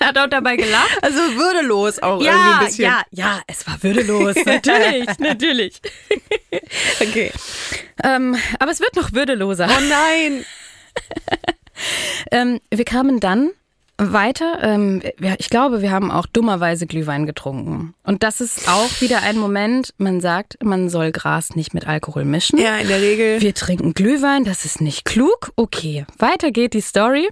[0.00, 0.98] hat auch dabei gelacht.
[1.02, 2.84] Also würdelos auch irgendwie Ja, ein bisschen.
[2.84, 4.36] ja, ja, es war würdelos.
[4.44, 5.80] Natürlich, natürlich.
[7.00, 7.30] Okay.
[8.02, 9.68] Ähm, aber es wird noch würdeloser.
[9.70, 10.44] Oh nein.
[12.30, 13.50] Ähm, wir kamen dann
[13.98, 14.58] weiter.
[14.62, 17.94] Ähm, wir, ich glaube, wir haben auch dummerweise Glühwein getrunken.
[18.02, 22.24] Und das ist auch wieder ein Moment, man sagt, man soll Gras nicht mit Alkohol
[22.24, 22.58] mischen.
[22.58, 23.40] Ja, in der Regel.
[23.40, 25.52] Wir trinken Glühwein, das ist nicht klug.
[25.56, 27.28] Okay, weiter geht die Story.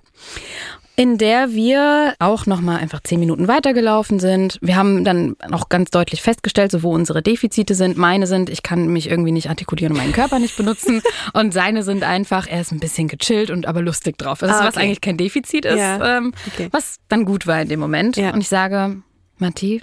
[0.95, 4.59] In der wir auch nochmal einfach zehn Minuten weitergelaufen sind.
[4.61, 7.97] Wir haben dann auch ganz deutlich festgestellt, so wo unsere Defizite sind.
[7.97, 11.01] Meine sind, ich kann mich irgendwie nicht artikulieren und meinen Körper nicht benutzen.
[11.33, 14.43] Und seine sind einfach, er ist ein bisschen gechillt und aber lustig drauf.
[14.43, 14.85] Ist, Ah, was okay.
[14.85, 16.69] eigentlich kein Defizit ist, Ja, ähm, okay.
[16.73, 18.17] was dann gut war in dem Moment.
[18.19, 18.35] Ja.
[18.35, 18.97] Und ich sage,
[19.39, 19.81] Matti,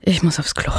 [0.00, 0.72] ich muss aufs Klo.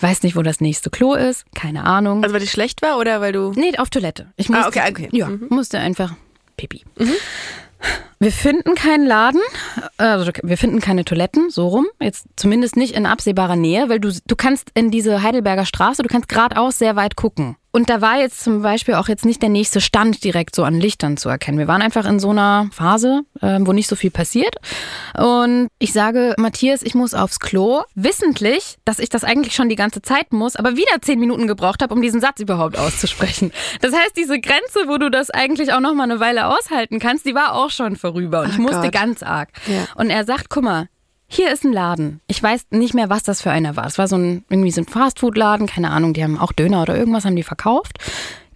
[0.00, 2.22] Weiß nicht, wo das nächste Klo ist, keine Ahnung.
[2.22, 3.52] Also weil die schlecht war oder weil du.
[3.54, 4.32] Nee, auf Toilette.
[4.36, 5.08] Ich Ah, musste, okay, okay.
[5.12, 5.46] Ja, Mhm.
[5.50, 6.14] musste einfach
[6.56, 6.84] pipi.
[8.20, 9.40] Wir finden keinen Laden,
[9.96, 11.86] also wir finden keine Toiletten, so rum.
[12.00, 16.08] Jetzt zumindest nicht in absehbarer Nähe, weil du, du kannst in diese Heidelberger Straße, du
[16.08, 17.56] kannst geradeaus sehr weit gucken.
[17.78, 20.80] Und da war jetzt zum Beispiel auch jetzt nicht der nächste Stand direkt so an
[20.80, 21.58] Lichtern zu erkennen.
[21.58, 24.56] Wir waren einfach in so einer Phase, ähm, wo nicht so viel passiert.
[25.16, 29.76] Und ich sage, Matthias, ich muss aufs Klo, wissentlich, dass ich das eigentlich schon die
[29.76, 33.52] ganze Zeit muss, aber wieder zehn Minuten gebraucht habe, um diesen Satz überhaupt auszusprechen.
[33.80, 37.26] Das heißt, diese Grenze, wo du das eigentlich auch noch mal eine Weile aushalten kannst,
[37.26, 38.40] die war auch schon vorüber.
[38.40, 38.92] Und ich Ach musste Gott.
[38.92, 39.50] ganz arg.
[39.68, 39.86] Ja.
[39.94, 40.88] Und er sagt, guck mal,
[41.28, 42.20] hier ist ein Laden.
[42.26, 43.86] Ich weiß nicht mehr, was das für einer war.
[43.86, 46.96] Es war so ein, irgendwie so ein Fastfood-Laden, keine Ahnung, die haben auch Döner oder
[46.96, 47.98] irgendwas haben die verkauft.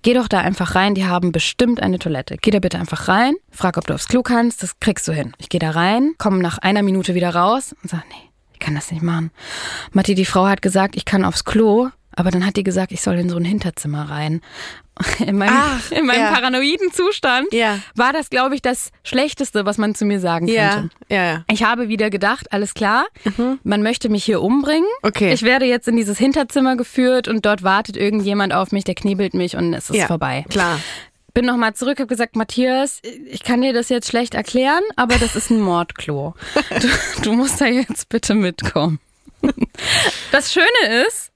[0.01, 2.37] Geh doch da einfach rein, die haben bestimmt eine Toilette.
[2.41, 5.33] Geh da bitte einfach rein, frag, ob du aufs Klo kannst, das kriegst du hin.
[5.39, 8.75] Ich gehe da rein, komme nach einer Minute wieder raus und sag, nee, ich kann
[8.75, 9.31] das nicht machen.
[9.93, 13.01] Matti, die Frau hat gesagt, ich kann aufs Klo, aber dann hat die gesagt, ich
[13.01, 14.41] soll in so ein Hinterzimmer rein.
[15.27, 16.33] In meinem, Ach, in meinem ja.
[16.33, 17.79] paranoiden Zustand Ja.
[17.95, 20.97] war das, glaube ich, das Schlechteste, was man zu mir sagen Ja, könnte.
[21.09, 21.45] ja, ja.
[21.51, 23.07] Ich habe wieder gedacht, alles klar,
[23.65, 24.87] man möchte mich hier umbringen.
[25.03, 25.33] Okay.
[25.33, 29.33] Ich werde jetzt in dieses Hinterzimmer geführt und dort wartet irgendjemand auf mich, der knebelt
[29.35, 30.45] mich und es ist vorbei.
[30.51, 30.79] Klar.
[31.35, 35.35] Bin nochmal zurück, habe gesagt, Matthias, ich kann dir das jetzt schlecht erklären, aber das
[35.37, 36.35] ist ein Mordklo.
[36.81, 36.89] Du,
[37.23, 39.01] du musst da jetzt bitte mitkommen.
[40.31, 41.31] Das Schöne ist,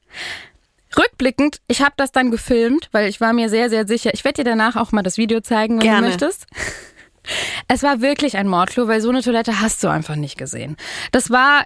[0.99, 4.13] rückblickend, ich habe das dann gefilmt, weil ich war mir sehr, sehr sicher.
[4.15, 6.03] Ich werde dir danach auch mal das Video zeigen, wenn Gerne.
[6.03, 6.47] du möchtest.
[7.69, 10.77] Es war wirklich ein Mordklo, weil so eine Toilette hast du einfach nicht gesehen.
[11.11, 11.65] Das war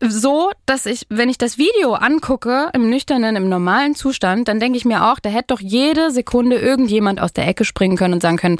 [0.00, 4.76] so, dass ich, wenn ich das Video angucke, im nüchternen, im normalen Zustand, dann denke
[4.76, 8.20] ich mir auch, da hätte doch jede Sekunde irgendjemand aus der Ecke springen können und
[8.20, 8.58] sagen können,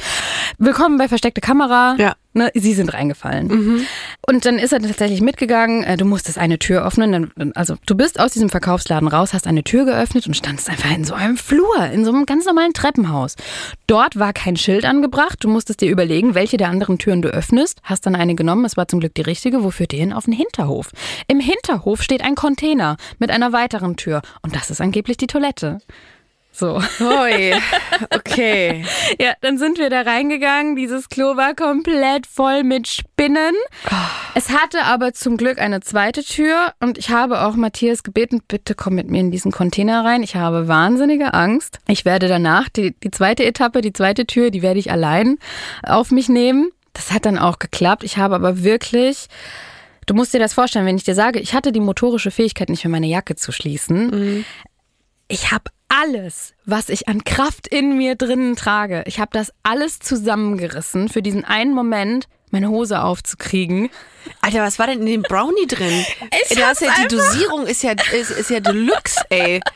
[0.59, 1.96] willkommen bei versteckte Kamera.
[1.98, 2.14] Ja.
[2.35, 3.51] Ne, sie sind reingefallen.
[4.27, 7.31] Und dann ist er tatsächlich mitgegangen, äh, du musstest eine Tür öffnen.
[7.55, 11.05] Also du bist aus diesem Verkaufsladen raus, hast eine Tür geöffnet und standst einfach in
[11.05, 13.37] so einem Flur, in so einem ganz normalen Treppenhaus.
[13.87, 15.38] Dort war kein Schild angebracht.
[15.40, 17.81] Du musstest dir überlegen, welche der anderen Türen du öffnest.
[17.83, 19.62] Hast dann eine genommen, es war zum Glück die richtige.
[19.62, 20.14] Wo führt die hin?
[20.14, 20.90] Auf den Hinterhof.
[21.29, 24.23] Im Hinterhof steht ein Container mit einer weiteren Tür.
[24.40, 25.81] Und das ist angeblich die Toilette.
[26.54, 26.82] So.
[27.00, 27.54] Oi,
[28.14, 28.84] okay.
[29.18, 30.76] Ja, dann sind wir da reingegangen.
[30.76, 33.54] Dieses Klo war komplett voll mit Spinnen.
[34.34, 38.74] Es hatte aber zum Glück eine zweite Tür und ich habe auch Matthias gebeten, bitte
[38.74, 40.22] komm mit mir in diesen Container rein.
[40.22, 41.78] Ich habe wahnsinnige Angst.
[41.88, 45.38] Ich werde danach die, die zweite Etappe, die zweite Tür, die werde ich allein
[45.82, 46.70] auf mich nehmen.
[46.92, 48.04] Das hat dann auch geklappt.
[48.04, 49.28] Ich habe aber wirklich
[50.04, 52.84] Du musst dir das vorstellen, wenn ich dir sage, ich hatte die motorische Fähigkeit, nicht
[52.84, 54.44] mehr meine Jacke zu schließen.
[55.28, 59.98] Ich habe alles, was ich an Kraft in mir drinnen trage, ich habe das alles
[59.98, 63.90] zusammengerissen für diesen einen Moment, meine Hose aufzukriegen.
[64.40, 66.04] Alter, was war denn in dem Brownie drin?
[66.50, 69.60] Ich du hast ja, hab's die Dosierung ist ja, ist, ist ja Deluxe, ey.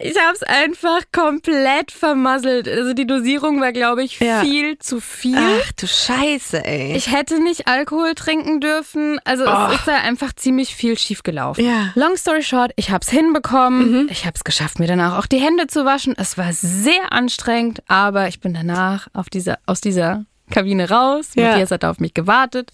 [0.00, 2.68] Ich habe es einfach komplett vermasselt.
[2.68, 4.40] Also die Dosierung war, glaube ich, Ja.
[4.40, 5.36] viel zu viel.
[5.36, 6.94] Ach du Scheiße, ey.
[6.96, 9.18] Ich hätte nicht Alkohol trinken dürfen.
[9.24, 11.64] Also es ist da einfach ziemlich viel schiefgelaufen.
[11.64, 11.72] Ja.
[11.72, 11.90] Mhm.
[11.96, 14.08] Long story short, ich habe es hinbekommen.
[14.08, 16.14] Ich habe es geschafft, mir danach auch die Hände zu waschen.
[16.16, 21.30] Es war sehr anstrengend, aber ich bin danach auf dieser, aus dieser Kabine raus.
[21.34, 21.48] Ja.
[21.50, 22.70] Matthias hat auf mich gewartet.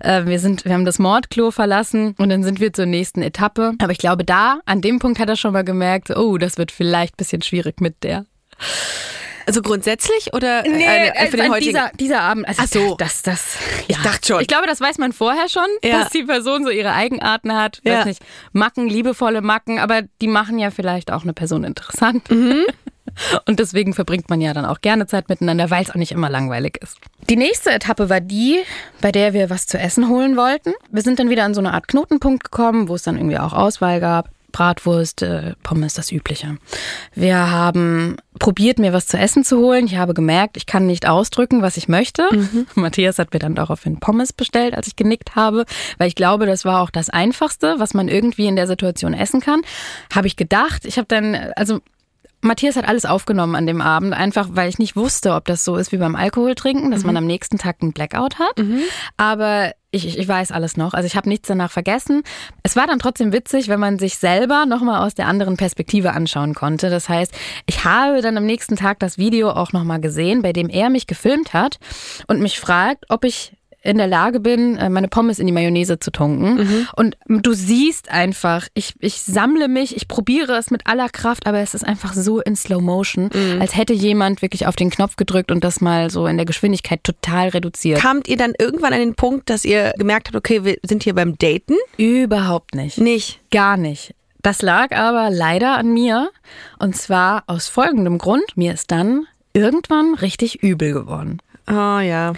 [0.00, 3.72] Äh, wir sind, wir haben das Mordklo verlassen und dann sind wir zur nächsten Etappe.
[3.80, 6.70] Aber ich glaube, da, an dem Punkt hat er schon mal gemerkt, oh, das wird
[6.72, 8.26] vielleicht ein bisschen schwierig mit der.
[9.46, 11.70] also grundsätzlich oder Nee, eine, für also den an heutigen?
[11.72, 12.48] dieser, dieser Abend.
[12.48, 12.94] Also Ach so.
[12.96, 13.56] Das, das,
[13.88, 14.40] Ich dachte schon.
[14.40, 16.00] Ich glaube, das weiß man vorher schon, Ja.
[16.00, 17.80] dass die Person so ihre Eigenarten hat.
[17.84, 17.98] Ja.
[17.98, 18.20] Weiß nicht,
[18.52, 22.30] Macken, liebevolle Macken, aber die machen ja vielleicht auch eine Person interessant.
[22.30, 22.64] Mhm.
[23.46, 26.30] Und deswegen verbringt man ja dann auch gerne Zeit miteinander, weil es auch nicht immer
[26.30, 26.98] langweilig ist.
[27.28, 28.60] Die nächste Etappe war die,
[29.00, 30.72] bei der wir was zu essen holen wollten.
[30.90, 33.52] Wir sind dann wieder an so eine Art Knotenpunkt gekommen, wo es dann irgendwie auch
[33.52, 34.28] Auswahl gab.
[34.54, 36.58] Bratwurst, äh, Pommes, das Übliche.
[37.12, 39.86] Wir haben probiert, mir was zu essen zu holen.
[39.86, 42.28] Ich habe gemerkt, ich kann nicht ausdrücken, was ich möchte.
[42.76, 45.64] Matthias hat mir dann daraufhin Pommes bestellt, als ich genickt habe,
[45.98, 49.40] weil ich glaube, das war auch das Einfachste, was man irgendwie in der Situation essen
[49.40, 49.62] kann.
[50.14, 50.84] Habe ich gedacht.
[50.84, 51.80] Ich habe dann, also
[52.44, 55.76] Matthias hat alles aufgenommen an dem Abend, einfach weil ich nicht wusste, ob das so
[55.76, 58.58] ist wie beim Alkohol trinken, dass man am nächsten Tag einen Blackout hat.
[59.16, 60.92] Aber ich, ich, ich weiß alles noch.
[60.92, 62.22] Also ich habe nichts danach vergessen.
[62.62, 66.54] Es war dann trotzdem witzig, wenn man sich selber nochmal aus der anderen Perspektive anschauen
[66.54, 66.90] konnte.
[66.90, 67.32] Das heißt,
[67.66, 71.06] ich habe dann am nächsten Tag das Video auch nochmal gesehen, bei dem er mich
[71.06, 71.78] gefilmt hat
[72.26, 73.52] und mich fragt, ob ich
[73.84, 76.86] in der Lage bin, äh, meine Pommes in die Mayonnaise zu tunken.
[76.96, 81.58] Und du siehst einfach, ich, ich sammle mich, ich probiere es mit aller Kraft, aber
[81.58, 85.50] es ist einfach so in Slow Motion, als hätte jemand wirklich auf den Knopf gedrückt
[85.50, 88.00] und das mal so in der Geschwindigkeit total reduziert.
[88.00, 91.14] Kamt ihr dann irgendwann an den Punkt, dass ihr gemerkt habt, okay, wir sind hier
[91.14, 91.74] beim Daten?
[91.96, 92.98] Überhaupt nicht.
[92.98, 93.40] Nicht.
[93.50, 94.14] Gar nicht.
[94.42, 96.30] Das lag aber leider an mir.
[96.78, 98.44] Und zwar aus folgendem Grund.
[98.56, 101.38] Mir ist dann irgendwann richtig übel geworden.
[101.66, 102.32] Oh ja.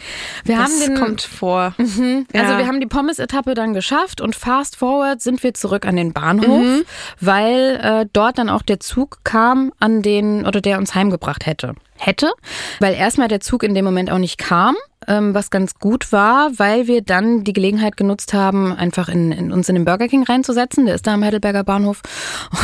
[0.44, 1.74] Wir das haben den, kommt vor.
[1.78, 2.58] Also Ja.
[2.58, 6.62] wir haben die Pommes-Etappe dann geschafft und fast forward sind wir zurück an den Bahnhof,
[6.62, 6.82] Mhm.
[7.20, 11.74] weil äh, dort dann auch der Zug kam, an den oder der uns heimgebracht hätte.
[12.06, 12.30] Hätte,
[12.78, 14.76] weil erstmal der Zug in dem Moment auch nicht kam,
[15.08, 19.50] ähm, was ganz gut war, weil wir dann die Gelegenheit genutzt haben, einfach in, in
[19.50, 20.86] uns in den Burger King reinzusetzen.
[20.86, 22.02] Der ist da am Heidelberger Bahnhof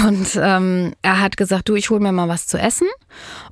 [0.06, 2.86] und ähm, er hat gesagt, du, ich hol mir mal was zu essen.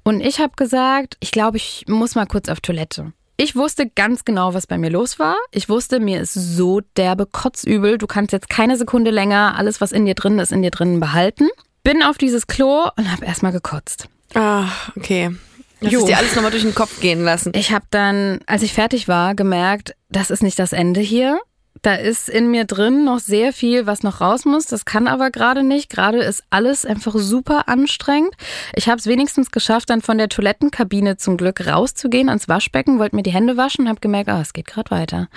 [0.04, 3.12] Und ich habe gesagt, ich glaube, ich muss mal kurz auf Toilette.
[3.36, 5.34] Ich wusste ganz genau, was bei mir los war.
[5.50, 7.98] Ich wusste, mir ist so derbe kotzübel.
[7.98, 11.00] Du kannst jetzt keine Sekunde länger alles, was in dir drin ist, in dir drinnen
[11.00, 11.48] behalten.
[11.82, 14.08] Bin auf dieses Klo und habe erstmal gekotzt.
[14.34, 15.34] Ah, okay.
[15.80, 16.00] Das Jo.
[16.00, 17.52] ist dir alles nochmal durch den Kopf gehen lassen.
[17.54, 21.40] Ich habe dann, als ich fertig war, gemerkt, das ist nicht das Ende hier.
[21.82, 24.66] Da ist in mir drin noch sehr viel, was noch raus muss.
[24.66, 25.88] Das kann aber gerade nicht.
[25.88, 28.34] Gerade ist alles einfach super anstrengend.
[28.74, 33.16] Ich habe es wenigstens geschafft, dann von der Toilettenkabine zum Glück rauszugehen ans Waschbecken, wollte
[33.16, 35.28] mir die Hände waschen, habe gemerkt, ah, es geht gerade weiter.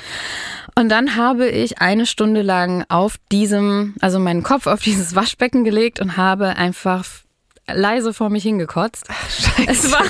[0.77, 5.63] Und dann habe ich eine Stunde lang auf diesem, also meinen Kopf auf dieses Waschbecken
[5.63, 7.05] gelegt und habe einfach
[7.71, 9.05] leise vor mich hingekotzt.
[9.67, 10.09] Es waren,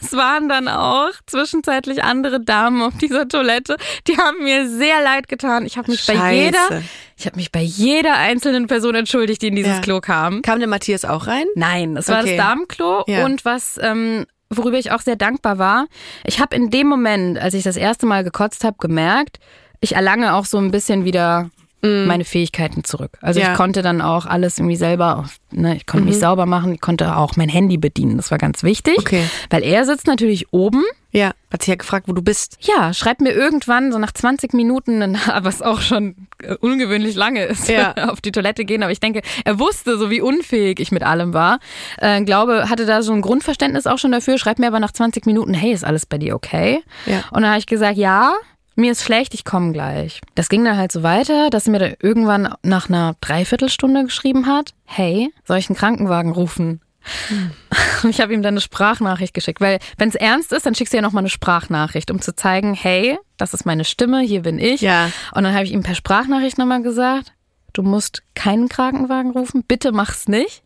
[0.00, 3.76] es waren dann auch zwischenzeitlich andere Damen auf dieser Toilette.
[4.06, 5.66] Die haben mir sehr leid getan.
[5.66, 6.34] Ich habe mich bei Scheiße.
[6.44, 6.82] jeder,
[7.16, 9.80] ich habe mich bei jeder einzelnen Person entschuldigt, die in dieses Ja.
[9.80, 10.42] Klo kam.
[10.42, 11.46] Kam der Matthias auch rein?
[11.54, 12.36] Nein, es war Okay.
[12.36, 13.24] das Damenklo Ja.
[13.24, 15.86] und was ähm, worüber ich auch sehr dankbar war.
[16.24, 19.38] Ich habe in dem Moment, als ich das erste Mal gekotzt habe, gemerkt,
[19.80, 21.50] ich erlange auch so ein bisschen wieder
[21.82, 23.16] meine Fähigkeiten zurück.
[23.22, 23.42] Also Mm.
[23.42, 23.48] Ja.
[23.48, 23.52] Mhm.
[23.52, 27.16] ich konnte dann auch alles irgendwie selber, ne, ich konnte mich sauber machen, ich konnte
[27.16, 28.16] auch mein Handy bedienen.
[28.18, 29.24] Das war ganz wichtig, Okay.
[29.48, 30.82] weil er sitzt natürlich oben.
[31.12, 31.32] Ja.
[31.52, 32.56] Hat sich ja gefragt, wo du bist.
[32.60, 37.68] Ja, schreibt mir irgendwann so nach 20 Minuten, was auch schon äh, ungewöhnlich lange ist,
[37.68, 37.94] Ja.
[38.10, 38.82] auf die Toilette gehen.
[38.82, 41.58] Aber ich denke, er wusste so, wie unfähig ich mit allem war.
[41.98, 44.38] Äh, glaube, hatte da so ein Grundverständnis auch schon dafür.
[44.38, 46.82] Schreibt mir aber nach 20 Minuten, hey, ist alles bei dir okay?
[47.06, 47.24] Ja.
[47.32, 48.32] Und dann habe ich gesagt, ja,
[48.80, 50.20] mir ist schlecht, ich komme gleich.
[50.34, 54.46] Das ging dann halt so weiter, dass sie mir da irgendwann nach einer Dreiviertelstunde geschrieben
[54.46, 56.80] hat, hey, soll ich einen Krankenwagen rufen?
[58.02, 60.92] Und ich habe ihm dann eine Sprachnachricht geschickt, weil wenn es ernst ist, dann schickst
[60.92, 64.58] du ja nochmal eine Sprachnachricht, um zu zeigen, hey, das ist meine Stimme, hier bin
[64.58, 64.80] ich.
[64.80, 65.10] Ja.
[65.34, 67.32] Und dann habe ich ihm per Sprachnachricht nochmal gesagt,
[67.72, 70.62] du musst keinen Krankenwagen rufen, bitte mach's nicht.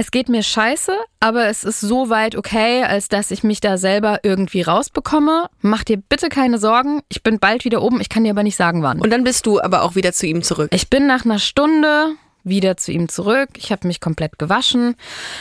[0.00, 3.78] Es geht mir scheiße, aber es ist so weit okay, als dass ich mich da
[3.78, 5.46] selber irgendwie rausbekomme.
[5.60, 7.02] Mach dir bitte keine Sorgen.
[7.08, 8.00] Ich bin bald wieder oben.
[8.00, 9.00] Ich kann dir aber nicht sagen, wann.
[9.00, 10.68] Und dann bist du aber auch wieder zu ihm zurück.
[10.72, 12.12] Ich bin nach einer Stunde
[12.44, 13.48] wieder zu ihm zurück.
[13.56, 14.94] Ich habe mich komplett gewaschen.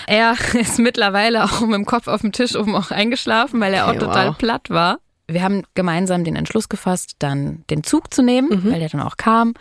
[0.08, 3.86] Er ist mittlerweile auch mit dem Kopf auf dem Tisch oben auch eingeschlafen, weil er
[3.86, 4.38] auch Okay, total wow.
[4.40, 4.98] platt war.
[5.30, 8.72] Wir haben gemeinsam den Entschluss gefasst, dann den Zug zu nehmen, Mhm.
[8.72, 9.56] weil der dann auch kam.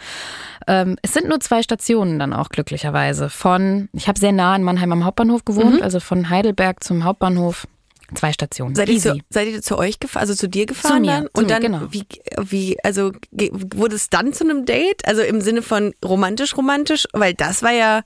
[0.68, 3.28] Ähm, es sind nur zwei Stationen dann auch glücklicherweise.
[3.30, 7.66] Von, ich habe sehr nah in Mannheim am Hauptbahnhof gewohnt, also von Heidelberg zum Hauptbahnhof.
[8.14, 8.70] Zwei Stationen.
[8.70, 8.76] Mhm.
[8.76, 11.22] Seid ihr, zu, seid ihr zu euch gefahren, also zu dir gefahren mir, dann?
[11.24, 11.80] zu Und mir, dann, genau.
[11.90, 12.04] wie,
[12.40, 15.04] wie, also wurde es dann zu einem Date?
[15.08, 17.08] Also im Sinne von romantisch, romantisch?
[17.12, 18.02] Weil das war ja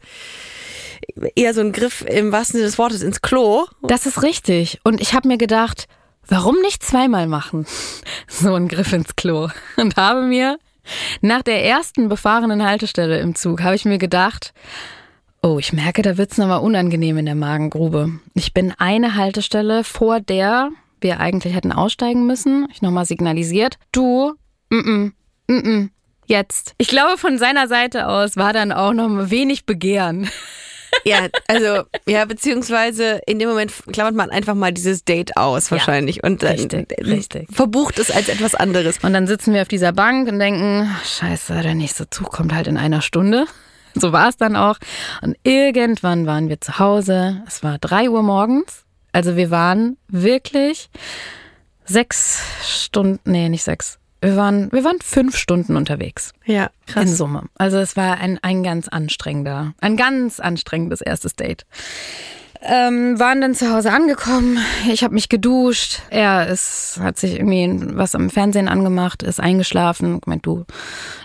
[1.35, 3.66] eher so ein Griff im wahrsten Sinne des Wortes ins Klo.
[3.83, 4.81] Das ist richtig.
[4.85, 5.87] Und ich habe mir gedacht,
[6.31, 7.66] warum nicht zweimal machen?
[8.27, 9.49] So ein Griff ins Klo.
[9.77, 10.59] Und habe mir
[11.21, 14.55] nach der ersten befahrenen Haltestelle im Zug, habe ich mir gedacht,
[15.43, 18.21] oh, ich merke, da wird's nochmal unangenehm in der Magengrube.
[18.35, 20.71] Ich bin eine Haltestelle vor der
[21.03, 22.69] wir eigentlich hätten aussteigen müssen.
[22.73, 24.35] Ich nochmal signalisiert, du,
[24.71, 25.12] mm, -mm,
[25.49, 25.90] mm,
[26.27, 26.75] jetzt.
[26.79, 30.29] Ich glaube, von seiner Seite aus war dann auch noch wenig Begehren.
[31.05, 36.22] Ja, also, ja, beziehungsweise in dem Moment klammert man einfach mal dieses Date aus wahrscheinlich
[36.22, 37.48] und dann richtig, richtig.
[37.50, 38.98] verbucht es als etwas anderes.
[39.03, 42.66] Und dann sitzen wir auf dieser Bank und denken, scheiße, der nächste Zug kommt halt
[42.66, 43.46] in einer Stunde.
[43.94, 44.76] So war es dann auch.
[45.22, 47.42] Und irgendwann waren wir zu Hause.
[47.46, 48.85] Es war drei Uhr morgens.
[49.12, 50.88] Also wir waren wirklich
[51.85, 54.00] sechs Stunden, nee, nicht sechs.
[54.20, 56.33] Wir waren, wir waren fünf Stunden unterwegs.
[56.44, 57.44] Ja, In Summe.
[57.56, 61.64] Also es war ein, ein ganz anstrengender, ein ganz anstrengendes erstes Date.
[62.62, 64.59] Ähm, waren dann zu Hause angekommen.
[64.90, 66.02] Ich habe mich geduscht.
[66.11, 70.20] Er ist, hat sich irgendwie was am Fernsehen angemacht, ist eingeschlafen.
[70.26, 70.66] Meint du,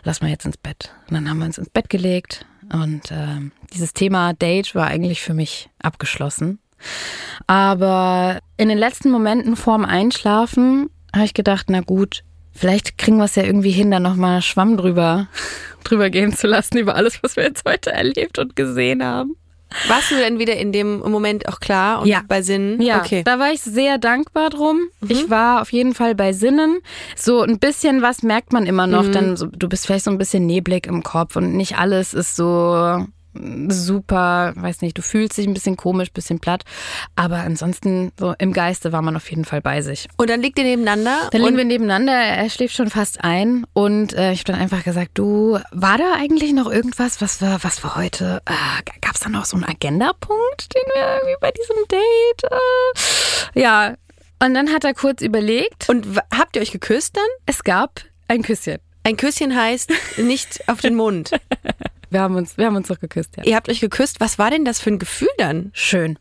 [0.03, 0.93] lass mal jetzt ins Bett.
[1.09, 2.45] Und dann haben wir uns ins Bett gelegt.
[2.71, 6.59] Und ähm, dieses Thema Date war eigentlich für mich abgeschlossen.
[7.47, 12.23] Aber in den letzten Momenten vorm Einschlafen habe ich gedacht, na gut,
[12.55, 15.27] vielleicht kriegen wir es ja irgendwie hin, da nochmal Schwamm drüber,
[15.83, 19.35] drüber gehen zu lassen über alles, was wir jetzt heute erlebt und gesehen haben.
[19.87, 22.21] Warst du denn wieder in dem Moment auch klar und Ja.
[22.27, 22.81] bei Sinnen?
[22.81, 23.23] Ja, okay.
[23.25, 24.79] da war ich sehr dankbar drum.
[25.07, 26.79] Ich war auf jeden Fall bei Sinnen.
[27.15, 30.17] So ein bisschen was merkt man immer noch, dann so, du bist vielleicht so ein
[30.17, 33.05] bisschen neblig im Kopf und nicht alles ist so
[33.69, 36.63] super, weiß nicht, du fühlst dich ein bisschen komisch, bisschen platt,
[37.15, 40.07] aber ansonsten so im Geiste war man auf jeden Fall bei sich.
[40.17, 41.29] Und dann liegt ihr nebeneinander.
[41.31, 44.83] Dann liegen wir nebeneinander, er schläft schon fast ein und äh, ich habe dann einfach
[44.83, 49.21] gesagt, du, war da eigentlich noch irgendwas, was wir, was wir heute, äh, gab es
[49.21, 52.51] da noch so einen Agendapunkt, den wir irgendwie bei diesem Date,
[53.53, 53.95] äh, ja.
[54.43, 56.05] Und dann hat er kurz überlegt, Und
[56.37, 57.23] habt ihr euch geküsst dann?
[57.45, 58.77] es gab ein Küsschen.
[59.03, 61.31] Ein Küsschen heißt nicht auf den Mund.
[62.09, 63.43] Wir haben uns, wir haben uns doch geküsst, ja.
[63.43, 64.19] Ihr habt euch geküsst.
[64.19, 65.71] Was war denn das für ein Gefühl dann?
[65.73, 66.17] Schön.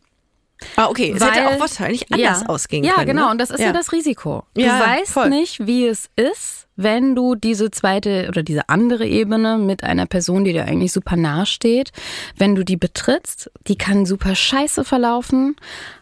[0.75, 1.13] Ah, okay.
[1.15, 2.47] Es hätte auch wahrscheinlich anders ja.
[2.47, 3.07] ausgehen ja, können.
[3.07, 3.25] genau.
[3.25, 3.31] Ne?
[3.31, 4.43] Und das ist ja, das Risiko.
[4.53, 5.29] Du Ja, weißt voll.
[5.29, 10.43] nicht, wie es ist, wenn du diese zweite oder diese andere Ebene mit einer Person,
[10.43, 11.91] die dir eigentlich super nahe steht,
[12.37, 15.55] wenn du die betrittst, die kann super scheiße verlaufen,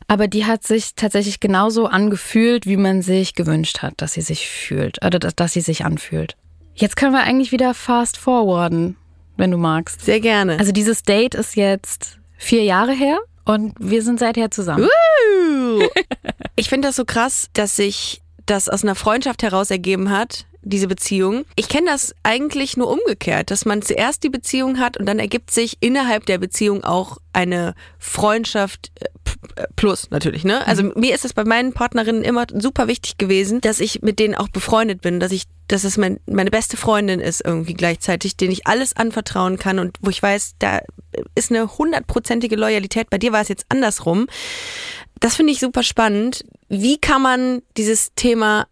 [0.07, 4.47] aber die hat sich tatsächlich genauso angefühlt, wie man sich gewünscht hat, dass sie sich
[4.47, 6.35] fühlt, oder dass, dass sie sich anfühlt.
[6.75, 8.97] Jetzt können wir eigentlich wieder fast forwarden,
[9.37, 10.01] wenn du magst.
[10.01, 10.57] Sehr gerne.
[10.59, 14.87] Also dieses Date ist jetzt vier Jahre her und wir sind seither zusammen.
[16.55, 20.87] Ich finde das so krass, dass sich das aus einer Freundschaft heraus ergeben hat, diese
[20.87, 21.45] Beziehung.
[21.55, 25.51] Ich kenne das eigentlich nur umgekehrt, dass man zuerst die Beziehung hat und dann ergibt
[25.51, 30.65] sich innerhalb der Beziehung auch eine Freundschaft äh, plus natürlich, ne?
[30.67, 34.35] Also mir ist es bei meinen Partnerinnen immer super wichtig gewesen, dass ich mit denen
[34.35, 38.51] auch befreundet bin, dass ich dass es mein, meine beste Freundin ist irgendwie gleichzeitig, denen
[38.51, 40.81] ich alles anvertrauen kann und wo ich weiß, da
[41.35, 43.09] ist eine hundertprozentige Loyalität.
[43.09, 44.27] Bei dir war es jetzt andersrum.
[45.19, 46.43] Das finde ich super spannend.
[46.67, 48.67] Wie kann man dieses Thema,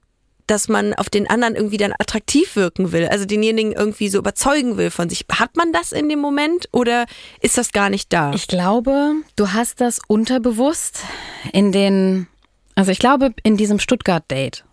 [0.47, 4.77] dass man auf den anderen irgendwie dann attraktiv wirken will, also denjenigen irgendwie so überzeugen
[4.77, 7.05] will von sich, hat man das in dem Moment oder
[7.41, 8.33] ist das gar nicht da?
[8.33, 11.03] Ich glaube, du hast das unterbewusst
[11.53, 12.27] in den,
[12.75, 14.65] also ich glaube, in diesem Stuttgart-Date,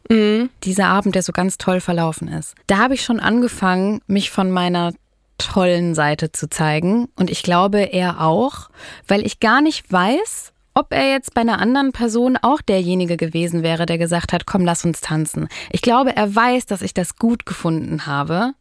[0.65, 4.51] dieser Abend, der so ganz toll verlaufen ist, da habe ich schon angefangen, mich von
[4.51, 4.95] meiner
[5.39, 7.09] tollen Seite zu zeigen.
[7.17, 8.71] Und ich glaube, er auch,
[9.07, 13.65] weil ich gar nicht weiß, ob er jetzt bei einer anderen Person auch derjenige gewesen
[13.65, 15.49] wäre, der gesagt hat, komm, lass uns tanzen.
[15.73, 18.53] Ich glaube, er weiß, dass ich das gut gefunden habe,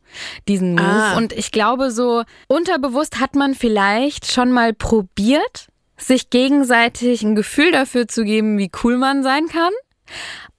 [0.48, 0.84] diesen Move.
[0.84, 1.18] Ah.
[1.18, 7.72] Und ich glaube, so unterbewusst hat man vielleicht schon mal probiert, sich gegenseitig ein Gefühl
[7.72, 9.74] dafür zu geben, wie cool man sein kann.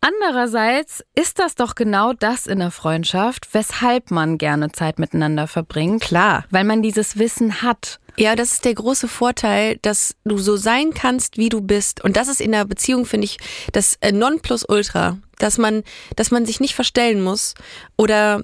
[0.00, 6.02] Andererseits ist das doch genau das in der Freundschaft, weshalb man gerne Zeit miteinander verbringt.
[6.02, 6.44] Klar.
[6.50, 7.98] Weil man dieses Wissen hat.
[8.18, 12.02] Ja, das ist der große Vorteil, dass du so sein kannst, wie du bist.
[12.02, 13.38] Und das ist in der Beziehung, finde ich,
[13.72, 15.84] das äh, Nonplusultra, dass man,
[16.16, 17.54] dass man sich nicht verstellen muss
[17.96, 18.42] oder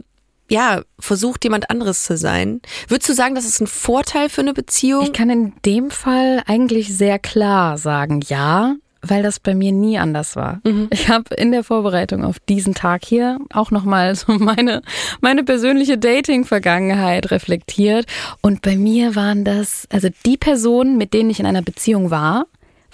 [0.48, 2.60] ja, versucht jemand anderes zu sein.
[2.88, 5.04] Würdest du sagen, das ist ein Vorteil für eine Beziehung?
[5.04, 8.76] Ich kann in dem Fall eigentlich sehr klar sagen, ja,
[9.06, 10.60] weil das bei mir nie anders war.
[10.90, 14.82] Ich habe in der Vorbereitung auf diesen Tag hier auch nochmal so meine,
[15.20, 18.06] meine persönliche Dating-Vergangenheit reflektiert.
[18.40, 22.46] Und bei mir waren das, also die Personen, mit denen ich in einer Beziehung war,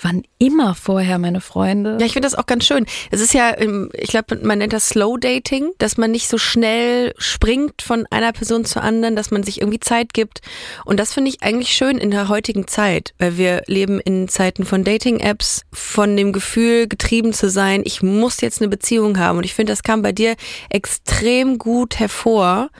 [0.03, 1.99] waren immer vorher meine Freunde.
[2.01, 2.87] Ja, ich finde das auch ganz schön.
[3.11, 6.39] Es ist ja, ähm, ich glaube, man nennt das Slow Dating, dass man nicht so
[6.39, 10.41] schnell springt von einer Person zur anderen, dass man sich irgendwie Zeit gibt.
[10.85, 14.65] Und das finde ich eigentlich schön in der heutigen Zeit, weil wir leben in Zeiten
[14.65, 19.39] von Dating-Apps, von dem Gefühl, getrieben zu sein, ich muss jetzt eine Beziehung haben.
[19.39, 20.37] Und ich finde, das kam bei dir
[20.71, 22.71] extrem gut hervor,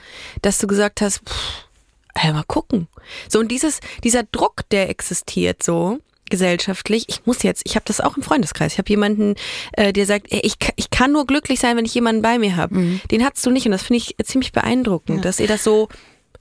[0.41, 1.67] dass du gesagt hast, pff,
[2.15, 2.87] ey, mal gucken.
[3.29, 5.99] So, und dieses, dieser Druck, der existiert so,
[6.31, 7.05] gesellschaftlich.
[7.07, 8.73] Ich muss jetzt, ich habe das auch im Freundeskreis.
[8.73, 9.35] Ich habe jemanden,
[9.73, 12.99] äh, der sagt, ich, ich kann nur glücklich sein, wenn ich jemanden bei mir habe.
[13.11, 15.87] Den hattest du nicht und das finde ich ziemlich beeindruckend, dass ihr das so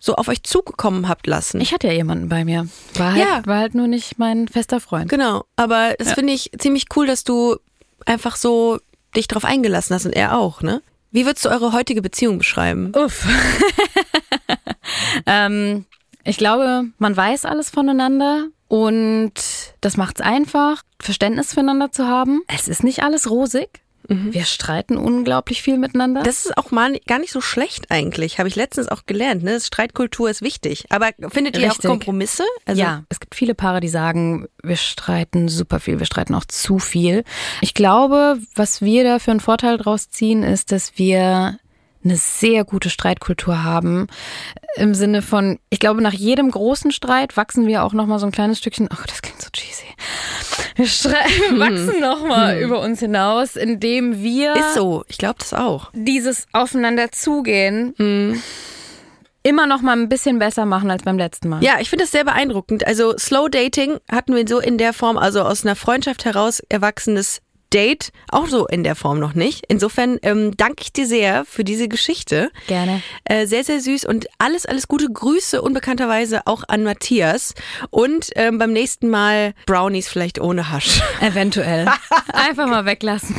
[0.03, 1.61] so auf euch zugekommen habt lassen.
[1.61, 2.67] Ich hatte ja jemanden bei mir.
[2.95, 3.43] War halt, Ja.
[3.45, 5.11] war halt nur nicht mein fester Freund.
[5.11, 7.57] genau, aber das finde ich ziemlich cool, dass du
[8.07, 8.79] einfach so
[9.15, 10.81] dich drauf eingelassen hast und er auch, ne?
[11.11, 12.93] Wie würdest du eure heutige Beziehung beschreiben?
[12.97, 13.27] Uff.
[15.27, 15.85] ähm,
[16.25, 19.33] ich glaube, man weiß alles voneinander und
[19.81, 22.43] das macht es einfach, Verständnis füreinander zu haben.
[22.47, 23.81] Es ist nicht alles rosig.
[24.09, 26.23] Wir streiten unglaublich viel miteinander.
[26.23, 29.43] Das ist auch mal gar nicht so schlecht eigentlich, habe ich letztens auch gelernt.
[29.43, 29.61] Ne?
[29.61, 30.85] Streitkultur ist wichtig.
[30.89, 31.85] Aber findet ihr Richtig.
[31.85, 32.45] auch Kompromisse?
[32.65, 36.45] Also, ja, es gibt viele Paare, die sagen, wir streiten super viel, wir streiten auch
[36.45, 37.25] zu viel.
[37.61, 41.59] Ich glaube, was wir da für einen Vorteil draus ziehen, ist, dass wir
[42.03, 44.07] eine sehr gute Streitkultur haben.
[44.77, 48.33] Im Sinne von, ich glaube, nach jedem großen Streit wachsen wir auch nochmal so ein
[48.33, 49.85] kleines Stückchen, oh, das klingt so cheesy.
[50.77, 55.91] Wir, wir wachsen nochmal über uns hinaus, indem wir Ist so, ich glaube das auch.
[55.95, 58.43] dieses Aufeinander zugehen
[59.43, 61.63] immer noch mal ein bisschen besser machen als beim letzten Mal.
[61.65, 62.87] Ja, ich finde das sehr beeindruckend.
[62.87, 67.41] Also Slow Dating hatten wir so in der Form, also aus einer Freundschaft heraus erwachsenes
[67.73, 69.65] Date, auch so in der Form noch nicht.
[69.69, 72.51] Insofern ähm, danke ich dir sehr für diese Geschichte.
[72.67, 73.03] Gerne.
[73.25, 77.55] Äh, sehr, sehr süß und alles, alles gute Grüße unbekannterweise auch an Matthias.
[77.91, 81.01] Und ähm, beim nächsten Mal Brownies vielleicht ohne Hasch.
[81.21, 81.87] Eventuell.
[82.33, 83.37] Einfach mal weglassen.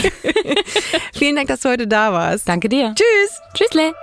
[1.14, 2.48] Vielen Dank, dass du heute da warst.
[2.48, 2.96] Danke dir.
[2.96, 3.42] Tschüss.
[3.54, 3.94] Tschüssle.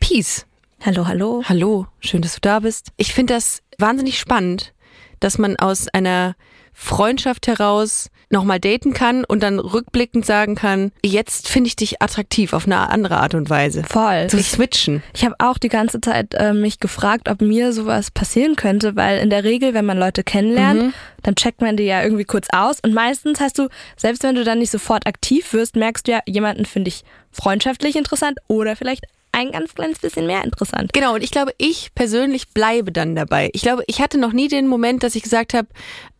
[0.00, 0.46] Peace.
[0.84, 1.42] Hallo, hallo.
[1.44, 2.92] Hallo, schön, dass du da bist.
[2.96, 4.72] Ich finde das wahnsinnig spannend,
[5.20, 6.34] dass man aus einer
[6.72, 12.52] Freundschaft heraus nochmal daten kann und dann rückblickend sagen kann, jetzt finde ich dich attraktiv
[12.52, 13.82] auf eine andere Art und Weise.
[13.82, 14.28] Voll.
[14.28, 15.02] Zu Ich, switchen.
[15.14, 19.18] ich habe auch die ganze Zeit äh, mich gefragt, ob mir sowas passieren könnte, weil
[19.18, 22.78] in der Regel, wenn man Leute kennenlernt, dann checkt man die ja irgendwie kurz aus
[22.80, 26.20] und meistens hast du, selbst wenn du dann nicht sofort aktiv wirst, merkst du ja,
[26.26, 27.02] jemanden finde ich
[27.32, 29.04] freundschaftlich interessant oder vielleicht
[29.38, 30.92] ein ganz kleines bisschen mehr interessant.
[30.92, 33.50] Genau, und ich glaube, ich persönlich bleibe dann dabei.
[33.52, 35.68] Ich glaube, ich hatte noch nie den Moment, dass ich gesagt habe,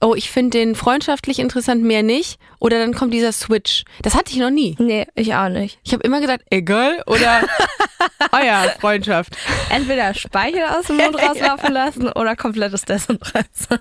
[0.00, 2.38] oh, ich finde den freundschaftlich interessant, mehr nicht.
[2.60, 3.84] Oder dann kommt dieser Switch.
[4.02, 4.76] Das hatte ich noch nie.
[4.78, 5.78] Nee, ich auch nicht.
[5.84, 7.42] Ich habe immer gedacht, egal oder
[8.32, 9.36] oh ja, Freundschaft.
[9.70, 13.80] Entweder Speichel aus dem Mund rauslaufen lassen oder komplettes Desinteresse.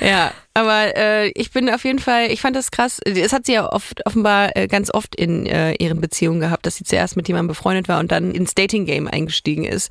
[0.00, 3.00] Ja, aber äh, ich bin auf jeden Fall, ich fand das krass.
[3.04, 6.76] Es hat sie ja oft, offenbar äh, ganz oft in äh, ihren Beziehungen gehabt, dass
[6.76, 9.90] sie zuerst mit jemandem befreundet war und dann ins Dating-Game eingestiegen ist.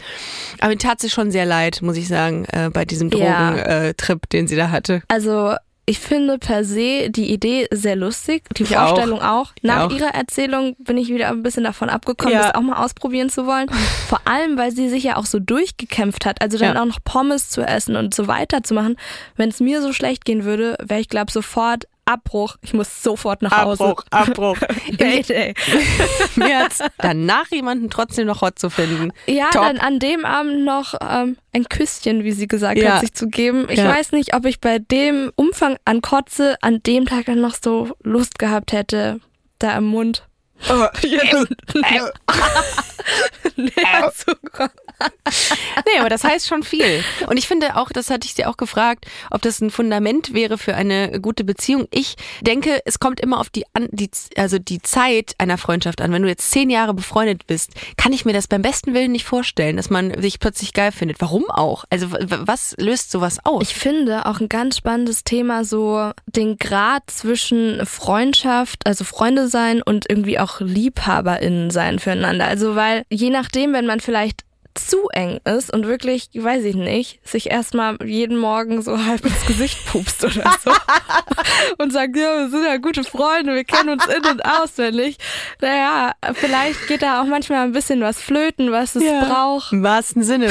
[0.60, 3.52] Aber mir tat sie schon sehr leid, muss ich sagen, äh, bei diesem Ja.
[3.52, 5.02] Drogentrip, äh, Trip, den sie da hatte.
[5.08, 5.56] Also
[5.88, 9.52] ich finde per se die Idee sehr lustig, die Ich Vorstellung auch.
[9.62, 9.92] Nach auch.
[9.92, 12.44] ihrer Erzählung bin ich wieder ein bisschen davon abgekommen, Ja.
[12.48, 13.68] das auch mal ausprobieren zu wollen.
[14.08, 16.82] Vor allem, weil sie sich ja auch so durchgekämpft hat, also dann Ja.
[16.82, 18.96] auch noch Pommes zu essen und so weiter zu machen.
[19.36, 22.58] Wenn es mir so schlecht gehen würde, wäre ich glaube sofort Abbruch.
[22.62, 23.84] Ich muss sofort nach Hause.
[23.84, 24.58] Abbruch, Abbruch.
[25.00, 25.54] Mayday.
[26.36, 29.12] Mir hat's danach jemanden trotzdem noch hot zu finden.
[29.26, 29.64] Ja, Top.
[29.64, 32.94] dann an dem Abend noch ähm, ein Küsschen, wie sie gesagt Ja.
[32.96, 33.68] hat, sich zu geben.
[33.70, 33.90] Ich Ja.
[33.90, 37.90] weiß nicht, ob ich bei dem Umfang an Kotze an dem Tag dann noch so
[38.04, 39.20] Lust gehabt hätte,
[39.60, 40.28] da im Mund.
[40.70, 40.86] Oh,
[45.86, 47.04] nee, aber das heißt schon viel.
[47.28, 50.58] Und ich finde auch, das hatte ich dir auch gefragt, ob das ein Fundament wäre
[50.58, 51.88] für eine gute Beziehung.
[51.92, 56.12] Ich denke, es kommt immer auf die, die also die Zeit einer Freundschaft an.
[56.12, 59.26] Wenn du jetzt zehn Jahre befreundet bist, kann ich mir das beim besten Willen nicht
[59.26, 61.22] vorstellen, dass man sich plötzlich geil findet.
[61.22, 61.86] Warum auch?
[61.90, 63.64] Also was löst sowas aus?
[63.64, 69.82] Ich finde auch ein ganz spannendes Thema so den Grad zwischen Freundschaft, also Freunde sein
[69.82, 72.25] und irgendwie auch LiebhaberInnen sein füreinander.
[72.42, 74.46] Also weil je nachdem, wenn man vielleicht
[74.76, 79.46] zu eng ist und wirklich, weiß ich nicht, sich erstmal jeden Morgen so halb ins
[79.46, 80.72] Gesicht pupst oder so
[81.78, 85.18] und sagt, ja, wir sind ja gute Freunde, wir kennen uns in- und auswendig.
[85.62, 89.72] Naja, vielleicht geht da auch manchmal ein bisschen was flöten, was es braucht.
[89.72, 90.50] Im wahrsten Sinne.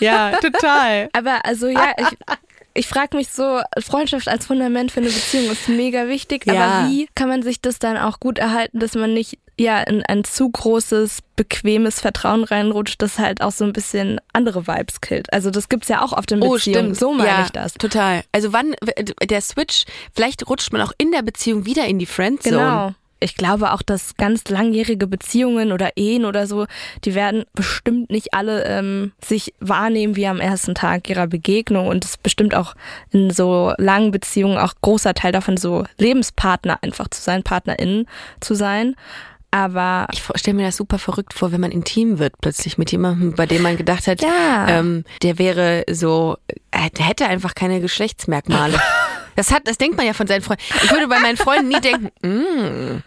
[0.00, 1.08] ja, total.
[1.12, 2.06] Aber also ja, ich,
[2.74, 6.54] ich frage mich so, Freundschaft als Fundament für eine Beziehung ist mega wichtig, Ja.
[6.64, 10.02] aber wie kann man sich das dann auch gut erhalten, dass man nicht ja in
[10.02, 15.30] ein zu großes, bequemes Vertrauen reinrutscht, das halt auch so ein bisschen andere Vibes killt.
[15.32, 16.94] Also das gibt's ja auch oft in Oh, Beziehungen.
[16.94, 16.96] stimmt.
[16.98, 17.74] So meine ja, ich das.
[17.74, 18.22] Total.
[18.32, 18.74] Also wann
[19.22, 22.56] der Switch, vielleicht rutscht man auch in der Beziehung wieder in die Friendzone.
[22.56, 22.94] Genau.
[23.22, 26.66] Ich glaube auch, dass ganz langjährige Beziehungen oder Ehen oder so,
[27.04, 32.04] die werden bestimmt nicht alle ähm, sich wahrnehmen wie am ersten Tag ihrer Begegnung und
[32.04, 32.74] es ist bestimmt auch
[33.10, 38.06] in so langen Beziehungen auch großer Teil davon, so Lebenspartner einfach zu sein, PartnerInnen
[38.40, 38.94] zu sein.
[39.54, 43.34] Aber Ich stelle mir das super verrückt vor, wenn man intim wird plötzlich mit jemandem,
[43.34, 44.66] bei dem man gedacht hat, Ja.
[44.66, 46.38] ähm, der wäre so,
[46.70, 48.80] äh, der hätte einfach keine Geschlechtsmerkmale.
[49.36, 50.62] Das hat, das denkt man ja von seinen Freunden.
[50.82, 53.02] Ich würde bei meinen Freunden nie denken, mm,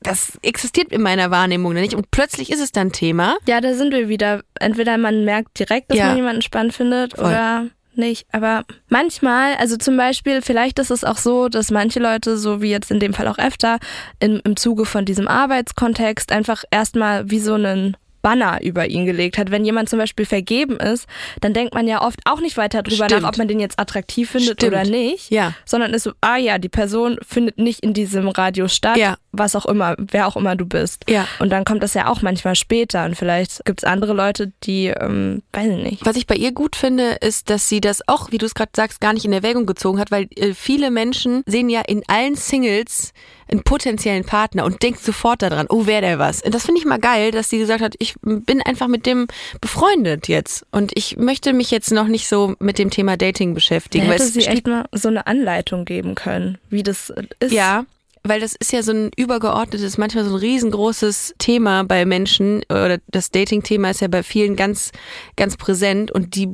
[0.00, 1.94] das existiert in meiner Wahrnehmung nicht.
[1.94, 3.36] Und plötzlich ist es dann Thema.
[3.46, 4.42] ja, da sind wir wieder.
[4.60, 6.06] Entweder man merkt direkt, dass Ja.
[6.08, 7.26] man jemanden spannend findet Voll.
[7.26, 8.26] oder nicht.
[8.32, 12.70] Aber manchmal, also zum Beispiel, vielleicht ist es auch so, dass manche Leute, so wie
[12.70, 13.78] jetzt in dem Fall auch öfter,
[14.20, 17.96] im, im Zuge von diesem Arbeitskontext einfach erstmal wie so einen
[18.28, 19.50] Banner über ihn gelegt hat.
[19.50, 21.06] Wenn jemand zum Beispiel vergeben ist,
[21.40, 23.22] dann denkt man ja oft auch nicht weiter drüber Stimmt.
[23.22, 24.72] nach, ob man den jetzt attraktiv findet Stimmt.
[24.74, 25.30] oder nicht.
[25.30, 25.54] Ja.
[25.64, 29.16] Sondern ist so, ah ja, die Person findet nicht in diesem Radius statt, Ja.
[29.38, 31.04] Was auch immer, wer auch immer du bist.
[31.08, 31.26] Ja.
[31.38, 33.04] Und dann kommt das ja auch manchmal später.
[33.04, 36.06] Und vielleicht gibt es andere Leute, die, ähm, weiß ich nicht.
[36.06, 38.72] Was ich bei ihr gut finde, ist, dass sie das auch, wie du es gerade
[38.74, 42.36] sagst, gar nicht in Erwägung gezogen hat, weil äh, viele Menschen sehen ja in allen
[42.36, 43.12] Singles
[43.50, 46.42] einen potenziellen Partner und denken sofort daran, oh, wäre der was.
[46.42, 49.26] Und das finde ich mal geil, dass sie gesagt hat, ich bin einfach mit dem
[49.60, 53.54] befreundet jetzt und ich möchte mich jetzt noch nicht so mit dem Thema Dating Da
[53.54, 54.06] beschäftigen.
[54.06, 57.52] weil hätte es sie echt mal so eine Anleitung geben können, wie das ist.
[57.52, 57.84] Ja,
[58.28, 62.98] weil das ist ja so ein übergeordnetes, manchmal so ein riesengroßes Thema bei Menschen oder
[63.08, 64.92] das Dating-Thema ist ja bei vielen ganz,
[65.36, 66.48] ganz präsent und die,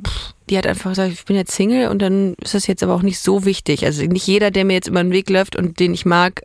[0.48, 3.02] die hat einfach gesagt, ich bin jetzt Single und dann ist das jetzt aber auch
[3.02, 3.84] nicht so wichtig.
[3.84, 6.42] Also nicht jeder, der mir jetzt über den Weg läuft und den ich mag,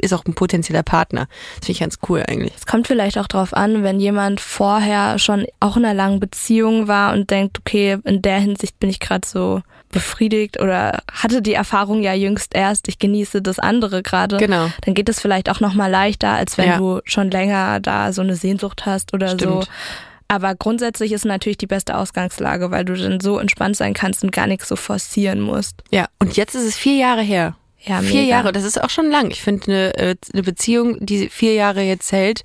[0.00, 1.28] ist auch ein potenzieller Partner.
[1.56, 2.52] Das finde ich ganz cool eigentlich.
[2.56, 6.88] Es kommt vielleicht auch drauf an, wenn jemand vorher schon auch in einer langen Beziehung
[6.88, 11.54] war und denkt, okay, in der Hinsicht bin ich gerade so befriedigt oder hatte die
[11.54, 14.36] Erfahrung ja jüngst erst, ich genieße das andere gerade.
[14.36, 14.70] Genau.
[14.82, 16.78] Dann geht es vielleicht auch nochmal leichter, als wenn Ja.
[16.78, 19.36] du schon länger da so eine Sehnsucht hast oder so.
[19.36, 19.70] Stimmt.
[20.28, 24.32] Aber grundsätzlich ist natürlich die beste Ausgangslage, weil du dann so entspannt sein kannst und
[24.32, 25.82] gar nichts so forcieren musst.
[25.92, 27.54] Ja, und jetzt ist es vier Jahre her.
[27.80, 28.30] Ja, vier mega.
[28.30, 29.30] Jahre, das ist auch schon lang.
[29.30, 32.42] Ich finde eine, äh, eine Beziehung, die vier Jahre jetzt hält,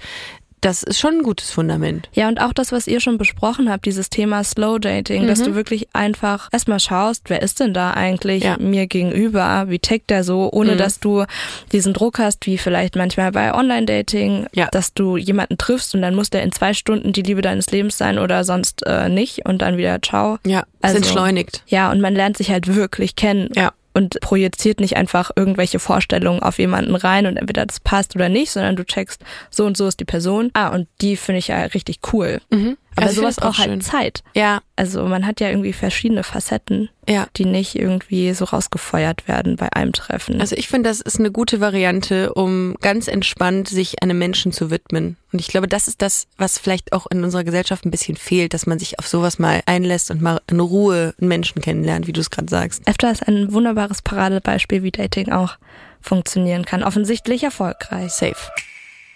[0.61, 2.07] das ist schon ein gutes Fundament.
[2.13, 5.55] Ja, und auch das, was ihr schon besprochen habt, dieses Thema Slow Dating, dass du
[5.55, 8.57] wirklich einfach erstmal schaust, wer ist denn da eigentlich Ja.
[8.59, 9.65] mir gegenüber?
[9.69, 11.25] Wie tickt der so, ohne dass du
[11.71, 14.67] diesen Druck hast, wie vielleicht manchmal bei Online-Dating, Ja.
[14.71, 17.97] dass du jemanden triffst und dann muss der in zwei Stunden die Liebe deines Lebens
[17.97, 20.37] sein oder sonst äh, nicht und dann wieder ciao.
[20.45, 21.63] Ja, es Also- entschleunigt.
[21.67, 23.49] Ja, und man lernt sich halt wirklich kennen.
[23.55, 23.71] Ja.
[23.93, 28.51] Und projiziert nicht einfach irgendwelche Vorstellungen auf jemanden rein und entweder das passt oder nicht,
[28.51, 30.49] sondern du checkst, so und so ist die Person.
[30.53, 32.39] Ah, und die finde ich ja richtig cool.
[32.51, 32.77] Mhm.
[32.95, 33.83] Aber Also sowas braucht halt.
[33.83, 34.23] Zeit.
[34.33, 37.27] Ja, Also man hat ja irgendwie verschiedene Facetten, ja.
[37.37, 40.41] die nicht irgendwie so rausgefeuert werden bei einem Treffen.
[40.41, 44.71] Also ich finde, das ist eine gute Variante, um ganz entspannt sich einem Menschen zu
[44.71, 45.17] widmen.
[45.31, 48.53] Und ich glaube, das ist das, was vielleicht auch in unserer Gesellschaft ein bisschen fehlt,
[48.53, 52.13] dass man sich auf sowas mal einlässt und mal in Ruhe einen Menschen kennenlernt, wie
[52.13, 52.81] du es gerade sagst.
[52.87, 55.57] EFTA ist ein wunderbares Paradebeispiel, wie Dating auch
[56.01, 56.83] funktionieren kann.
[56.83, 58.11] Offensichtlich erfolgreich.
[58.11, 58.35] Safe.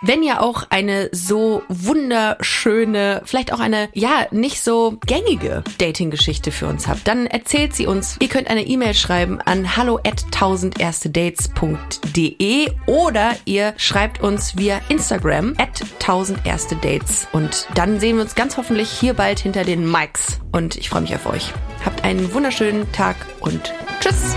[0.07, 6.67] Wenn ihr auch eine so wunderschöne, vielleicht auch eine, ja, nicht so gängige Dating-Geschichte für
[6.67, 8.17] uns habt, dann erzählt sie uns.
[8.19, 15.55] Ihr könnt eine E-Mail schreiben an hallo at 1000erstedates.de oder ihr schreibt uns via Instagram
[15.57, 20.75] at 1000erstedates und dann sehen wir uns ganz hoffentlich hier bald hinter den Mics und
[20.75, 21.51] ich freue mich auf euch.
[21.83, 24.35] Habt einen wunderschönen Tag und tschüss!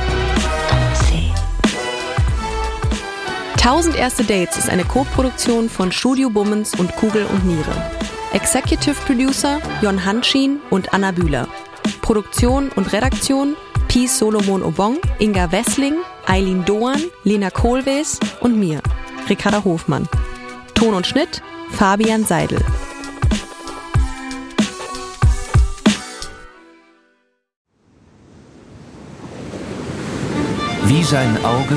[3.59, 7.91] 1000 Erste Dates ist eine Co-Produktion von Studio Bummens und Kugel und Niere.
[8.33, 11.49] Executive Producer Jon Hanschin und Anna Bühler.
[12.01, 13.57] Produktion und Redaktion
[13.89, 15.97] Peace Solomon Obong, Inga Wessling,
[16.27, 18.81] Eileen Doan, Lena Kohlwees und mir,
[19.29, 20.09] Ricarda Hofmann.
[20.75, 21.43] Ton und Schnitt
[21.73, 22.61] Fabian Seidel.
[30.85, 31.77] Wie sein Auge